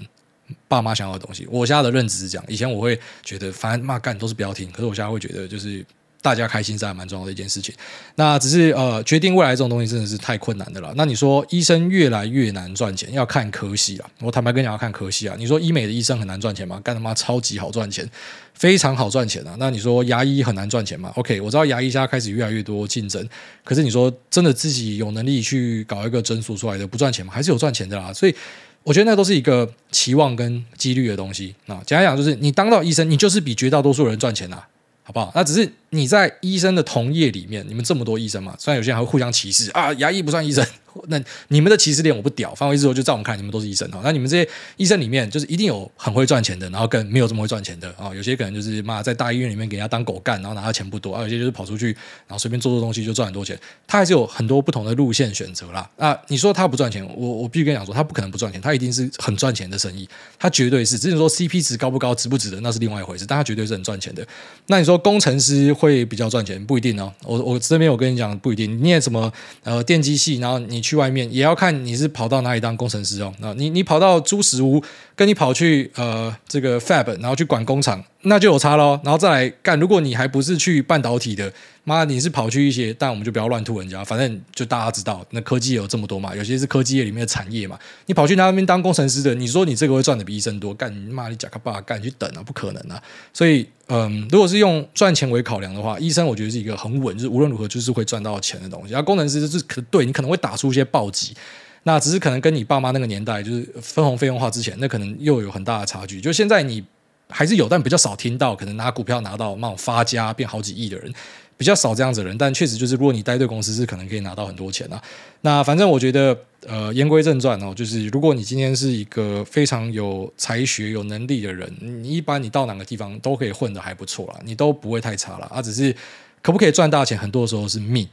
[0.67, 1.47] 爸妈想要的东西。
[1.49, 5.85] 我现在的认知是这样，以前我会觉得反正骂干都是不要听，可是我现在会觉得就是。
[6.25, 7.71] 大家开心是还蛮重要的一件事情，
[8.15, 10.91] 那只是呃，决定未来这种东西真的是太困难的了。
[10.97, 14.09] 那你说医生越来越难赚钱，要看科系啊。
[14.21, 15.35] 我坦白跟你讲，要看科系啊。
[15.37, 16.81] 你说医美的医生很难赚钱吗？
[16.83, 18.09] 干他妈超级好赚钱，
[18.55, 19.55] 非常好赚钱啊。
[19.59, 23.23] 那你说牙医很难赚钱吗？OK，我知道牙医现在开始越来越多竞争，
[23.63, 27.31] 可是你说真的自己有能力去搞一个诊所出来的不赚钱吗？
[27.31, 28.11] 还是有赚钱的啦。
[28.11, 28.33] 所以
[28.81, 31.79] 我觉得那都是一个期望跟几率的东西啊。
[31.85, 34.67] 简单讲就是，你当到医生，你就是比绝大多数人赚钱啊。
[35.07, 35.31] 好不好？
[35.35, 40.65] 那只是你在医生的同业里面，你们这么多医生嘛，虽然有些人还会互相歧视啊，牙医不算医生。
[41.09, 43.99] 那你们的歧视点我不屌，反过来之后就在我们看，你们都是医生哈。
[44.01, 48.15] 那你们这些医生里面，就是一定有很会赚钱的，然后跟没有这么会赚钱的啊。
[48.15, 51.87] 有些可能就是妈在大医院里面给人家当狗干，然后拿的钱不多；啊，有些就是跑出去，
[52.27, 53.59] 然后随便做做东西就赚很多钱。
[53.85, 55.89] 他还是有很多不同的路线选择啦。
[55.97, 60.07] 啊，你说他不赚钱，我我必须跟你讲说，他不可能不赚钱，他一定是很赚钱的生意，
[60.39, 60.97] 他绝对是。
[60.97, 63.25] 只是说 CP 值高不高，值不值得，那是另外一回事。
[63.25, 64.25] 但他绝对是很赚钱的。
[64.67, 67.13] 那你说工程师会比较赚钱，不一定哦。
[67.23, 68.69] 我我这边我跟你讲，不一定。
[68.77, 69.31] 你念什么
[69.63, 71.85] 呃电机系，然后你去外面也要看。
[71.85, 73.33] 你是跑到哪里当工程师哦？
[73.39, 74.83] 那你你跑到租食屋，
[75.15, 78.99] 跟你跑去呃这个 Fab，然后去管工厂，那就有差喽。
[79.03, 81.53] 然后再来干，如果你还不是去半导体的，
[81.85, 84.03] 妈，你是跑去一些，但我们就不要乱吐人家。
[84.03, 87.79] 反正就大家知道，那科技也有这么多嘛，有些是科技业里面的产业嘛。
[88.07, 90.73] 你跑去那边当工程师的，你说你这个会赚的比医生多？
[90.73, 93.01] 干你妈，你假个爸干你去等啊，不可能啊！
[93.31, 98.91] 所以嗯，如果是用赚钱为考量的话，医生我觉得是一个很稳，就是无论如何就是会赚到钱的东西。
[98.91, 101.35] 然后工程师就是可对你可能会打出一些暴击。
[101.83, 106.19] 那只是可能跟你爸妈那个年代，就是分红费用化之前，那可能又有很大的差距。
[106.19, 106.83] 就现在你
[107.29, 111.13] 还是有，但比较少听到，可能拿股票拿到那种发家变好几亿的人。
[111.57, 115.01] 比较少这样子的人，但确实就是，如果你待对公司，是可能可以拿到很多钱啊。
[115.41, 116.37] 那反正我觉得，
[116.67, 125.61] 呃，言归正传哦，就是如果你今天是一个非常有才学、有能力的人，你一般你到哪个地方都可以混得还不错啦，你都不会太差了啊。
[125.61, 125.95] 只是
[126.41, 128.07] 可不可以赚大钱，很多时候是命。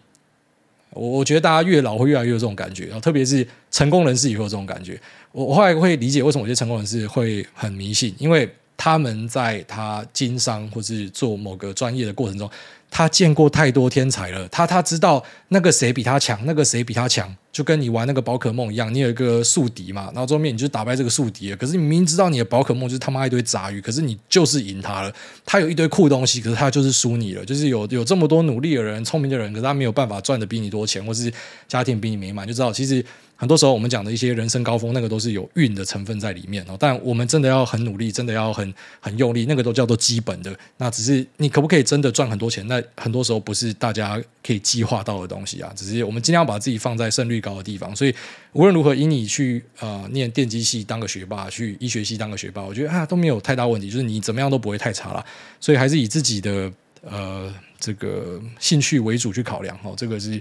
[0.90, 5.01] 我我觉得大家越老会越来越有这种感觉，然后特别是成功人士也会有这种感觉。
[5.32, 12.49] 我我后来会理解为什么有些成功人士会很迷信，因为他们在他经商或是做某个专业的过程中。
[12.95, 21.57] 他见过太多天才了，他他知道那个谁比他强，那个谁比他强，就跟你玩那个宝可梦一样，你有一个宿敌嘛，然后后面你就打败这个宿敌了。
[21.57, 25.13] 可是你明明知道你的宝可梦就是他妈一堆杂鱼，可是你就是赢他了。
[25.45, 27.45] 他有一堆酷东西，可是他就是输你了。
[27.45, 31.31] 就是有有这么多努力的人、聪明的人，可是他没有办法赚得比你多钱，或是
[31.69, 33.05] 家庭比你美满，就知道其实。
[33.35, 36.77] 很多时候，我们讲的一些人生高峰，那个都是有运的成分在里面哦。
[36.79, 40.57] 但我们真的要很努力，真的要很很用力，那个都叫做基本的。
[40.77, 42.65] 那只是你可不可以真的赚很多钱？
[42.69, 45.73] 那很多时候不是大家可以计划到的东西啊。
[45.75, 47.95] 只是我们尽量把自己放在胜率高的地方。
[47.95, 48.14] 所以
[48.53, 53.90] 无论如何，以你去呃念电机系当个学霸，去医学系当个学霸，我觉得啊都没有太大问题。
[53.90, 55.22] 就是你怎么样都不会太差了。
[55.61, 56.72] 所以还是以自己的
[57.03, 59.93] 呃这个兴趣为主去考量哦。
[59.95, 60.40] 这个是。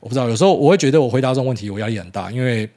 [0.00, 2.70] 我不知道，有时候我会觉得我回答这种问题，我压力很大，因为，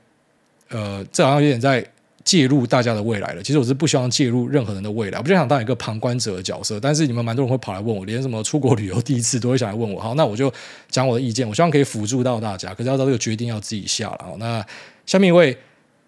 [0.69, 1.87] 呃，这好像有点在
[2.23, 3.43] 介入大家的未来了。
[3.43, 6.79] 其实我是不希望介入任何人的未来，我不就想当一个旁观者的角色。
[6.79, 9.99] 但是你们蛮多人会跑来问我，连什么出国旅游第一次都会想来问我。
[9.99, 10.51] 好，那我就
[10.89, 12.73] 讲我的意见，我希望可以辅助到大家。
[12.73, 14.19] 可是要到这个决定要自己下了。
[14.23, 14.65] 好，那
[15.05, 15.57] 下面一位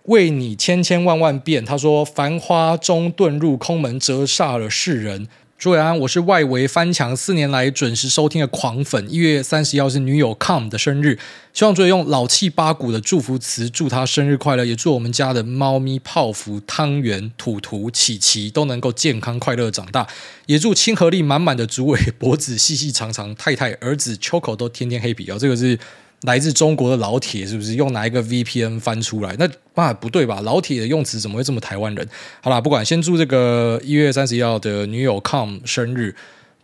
[0.04, 9.10] 为你千千万万遍，他说：“繁花中遁入空门，折煞了世人。”朱伟安，我是外围翻墙四年来准时收听的狂粉。
[9.10, 11.18] 一月三十一号是女友 Com 的生日，
[11.54, 20.06] 希望诸位用老气八股的祝福词祝她生日快乐，也祝我们家的猫咪泡芙、汤圆、图图、琪琪都能够健康快乐长大，
[20.48, 25.80] 也祝亲和力满满的诸位脖子细细长长，太太儿子秋口都天天黑皮哦，这个是。
[26.24, 29.36] 来自中国的老铁是不是用哪一个 VPN 翻出来？
[29.38, 30.40] 那爸不对吧？
[30.42, 32.08] 老铁的用词怎么会这么台湾人？
[32.42, 36.16] 好啦，不管，先祝这个一月三十一号的女友 Com 生日，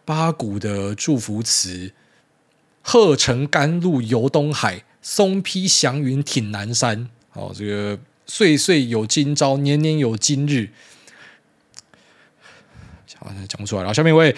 [0.06, 1.92] 八股的祝福词：
[2.82, 7.10] 鹤城甘露游东海，松披祥云挺南山。
[7.30, 10.70] 好，这个岁岁有今朝，年年有今日。
[13.18, 13.94] 好像讲不出来了。
[13.94, 14.34] 下面一位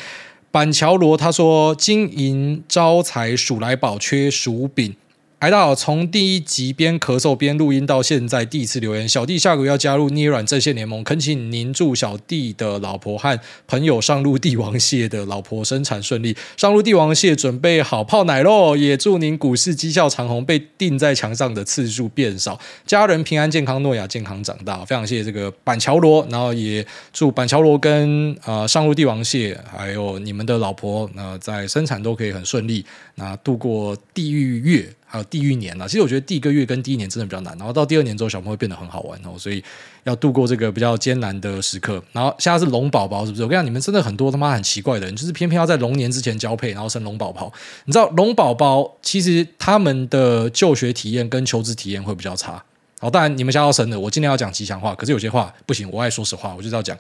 [0.49, 4.95] 板桥罗他说：金银招财鼠来宝，缺薯饼。
[5.41, 18.75] 来到从第一集边咳嗽边录音到现在第一次留言，小弟下个月要加入捏软阵线联盟，恳请您祝小弟的老婆和朋友上路帝王蟹的老婆生产顺利，上路帝王蟹准备好泡奶喽！
[18.75, 24.85] 也祝您股市绩效长虹，被钉在墙上的次数变少，家人平安健康，诺亚健康长大。
[24.85, 32.85] 非常谢谢这个板桥罗，然后也祝板桥罗跟、呃、上路帝王蟹还有你们的老婆，那、在生产都可以很顺利，
[33.15, 34.87] 那度过地狱月。
[35.12, 39.62] 还有地狱年了，其实我觉得第一个月跟第一年真的比较难，然后到第二年之后，小朋友会变得很好玩哦，所以
[40.05, 42.01] 要度过这个比较艰难的时刻。
[42.14, 43.43] 然后现在是龙宝宝，是不是？
[43.43, 47.51] 我跟你讲，你们真的很多他妈很奇怪的人，就是偏偏要在龙年之前交配，然后生龙宝宝。
[47.84, 52.64] 你知道龙宝宝其实他们的就学体验跟求职体验会比较差。
[53.01, 56.95] 好，当然你们想要生的，我尽量要讲吉祥话，可是有些话不行，我爱说实话，我就是要讲。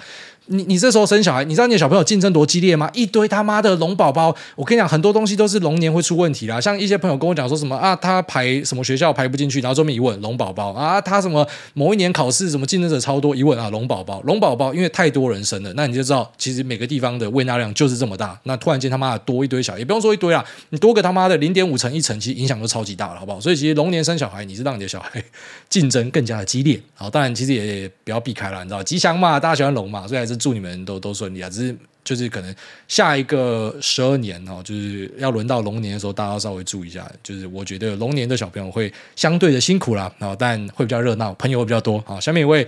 [0.47, 2.89] 你你这时候生小孩，你知道你的小朋友竞争多激烈吗？
[2.95, 6.59] 一堆他妈的龙宝宝，我跟你讲，很多东西都是龙年会出问题啦。
[6.59, 18.37] 像一些朋友跟我讲说什么啊，他排什么学校排不进去，然后后面一问龙宝宝啊，他什么某一年考试什么竞争者超多，一问啊龙宝宝，龙宝宝，因为太多人生了，那你就知道其实每个地方的喂奶量就是这么大。
[18.43, 23.39] 那突然间他妈的多一堆小孩，也不用说一堆啦，你多个他妈的零点五成一成，其实影响都超级大了，好不好？
[23.39, 25.23] 所以其实龙年生小孩，你是让你的小孩
[25.69, 26.81] 竞争更加的激烈。
[26.95, 31.11] 好，当然其实也不要避开了，你知道吉祥嘛，大家喜欢龙嘛，所以还是祝你们都都。
[31.11, 32.55] 顺利啊，只是就是可能
[32.87, 37.05] 下一个十二年哦，就是要轮到龙年的时候，大家稍微注意一下。
[37.21, 41.99] 就是我觉得龙年的小朋友会相对的辛苦啦，然后，但会比较热闹，朋友会比较多。
[42.07, 42.65] 好，下面一位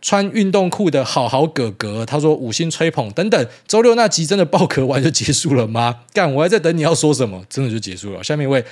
[0.00, 3.46] 穿运动裤的好好哥哥，他说五星吹捧等等。
[3.66, 6.02] 周六那集真的爆壳完就结束了吗？
[6.14, 8.22] 干，我还在等你要说什么，真的就结束了。
[8.22, 8.64] 下面一位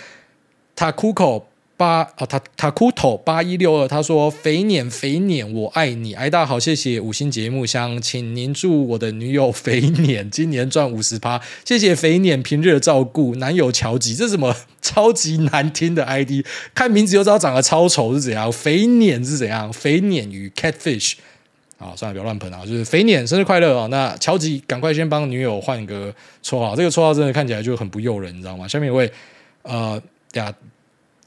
[0.76, 1.48] 塔库口。
[1.79, 16.45] 八啊，他他库头八一六二，他说肥年肥年我爱你，哎大好谢谢五星节目想请您祝我的女友肥年今年赚五十趴，谢谢肥年平日的照顾，男友乔吉，这什么超级难听的 ID？
[16.74, 19.72] 看名字就知道长得超丑是怎样，肥年是怎样？
[19.72, 21.14] 肥年与 catfish
[21.79, 23.87] 啊，算了，不要乱喷啊，就是肥年生日快乐啊！
[23.87, 26.12] 那乔吉赶快先帮女友换个
[26.43, 28.66] 绰号，这个绰号真的看起来就很不诱人，你知道吗？
[28.66, 29.09] 下面一位
[29.62, 30.03] 呃
[30.33, 30.53] 呀。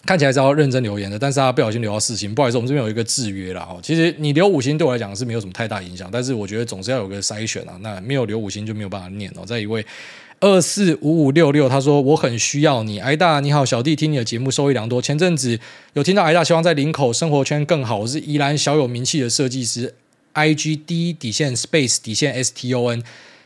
[0.06, 3.68] 看起来是要认真留言的，但是他不小心留到四星，不好意思，我们这边有一个制约啦。
[3.70, 3.80] 哦。
[3.84, 7.78] 其实你留五星对我来讲是没有什么太大影响，但是我觉得总是要有个筛选啊。
[7.82, 9.46] 那没有留五星就没有办法念哦。
[9.46, 9.86] 再一位
[10.40, 15.00] 二四五五六六，他说我很需要你，挨大你好，小弟听你的节目收益良多。
[15.00, 15.60] 前阵子
[15.94, 19.94] 有听到挨大希望在林口生活圈更好，我是宜兰小有名气的设计师
[20.34, 23.04] ，I G D 底线 Space 底线 S T O N。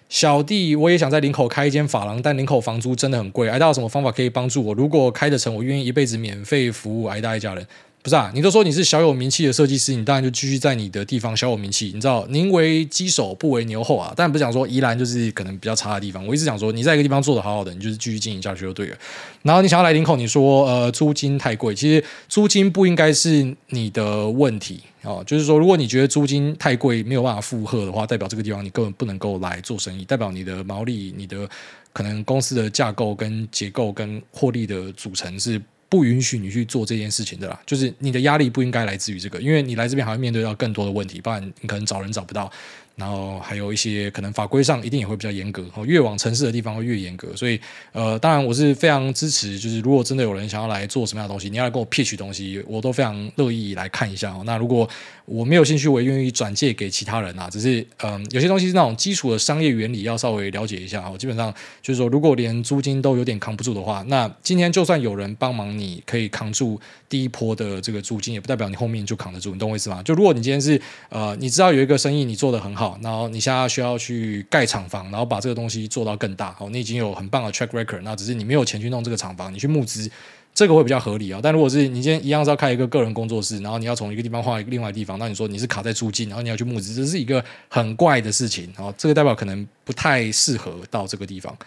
[0.08, 3.50] 小弟，我也想在林口开一间发廊，但林口房租真的很贵。
[3.50, 4.74] 挨大有什么方法可以帮助我？
[4.74, 7.68] 如果开得成，我愿意一辈子免费服务挨大一家人。
[8.06, 11.90] 不是啊，你都说你是小有名气的设计师，你当然就继续在你的地方小有名气。
[11.92, 14.14] 你知道，宁为鸡首不为牛后啊。
[14.16, 16.24] 但不是讲说宜兰就是可能比较差的地方。
[16.28, 18.98] 我一直讲说，你在一个地方做得好好的，你就是继续经营下去就对了。
[19.42, 25.24] 然后你想要来林口，你说呃租金太贵，其实租金不应该是你的问题哦。
[25.26, 31.50] 就是说，如果你觉得租金太贵没有办法负荷的话，代表这个地方你根本不能够来做生意，代表你的毛利、你的
[31.92, 35.60] 可能公司的架构跟结构跟获利的组成是。
[35.96, 42.52] 不允许你去做这件事情的啦，就是你的压力不应该来自于这个，因为你来这边还会面对到更多的问题，不然你可能找人找不到。
[42.96, 47.36] 然后还有一些可能法规上一定也会比较严格，哦越往城市的地方会越严格。
[47.36, 47.60] 所以
[47.92, 54.44] 呃，当然我是非常支持，就是如果真的有人想要来做什么样的东西，你要来跟我 pitch 东西，我都非常乐意来看一下哦。
[54.46, 54.88] 那如果
[55.26, 57.50] 我没有兴趣，我也愿意转借给其他人啊。
[57.50, 61.12] 只是嗯、有些东西是那种基础的商业原理要稍微了解一下。
[61.18, 66.80] 基本上就是说，如果连租金都有点扛不住的话，那今天就算有人帮忙，你可以扛住
[67.10, 69.52] 第一波的这个租金，也不代表你后面就扛得住。
[69.52, 70.02] 你懂我意思吗？
[70.04, 70.80] 就如果你今天是
[71.10, 72.85] 呃，你知道有一个生意你做得很好。
[72.86, 76.54] 好然后你现在需要去盖厂房，然后把这个东西做到更大。
[76.54, 80.10] 好，你已经有很棒的 track record，那只是你没有钱去弄这个厂房，你去募资，
[80.54, 81.40] 这个会比较合理啊。
[81.42, 88.72] 但如果是你今天一样是要开一个个人工作室，然后你要从一个地方换一个另外的地方，那你说你是卡在租金，然后你要去募资，这是一个很怪的事情。
[88.76, 91.58] 好，这个代表可能不太适合到这个地方。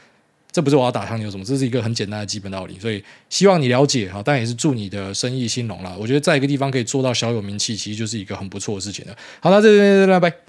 [0.51, 2.79] 这不是我要打枪你有什么，这是一个很简单的基本道理。
[2.81, 5.95] 所以希望你了解哈，但也是祝你的生意兴隆啦。
[6.01, 9.15] 我觉得在一个地方可以做到小有名气，其实就是一个很不错的事情了。
[9.41, 10.48] 好，那这边拜拜。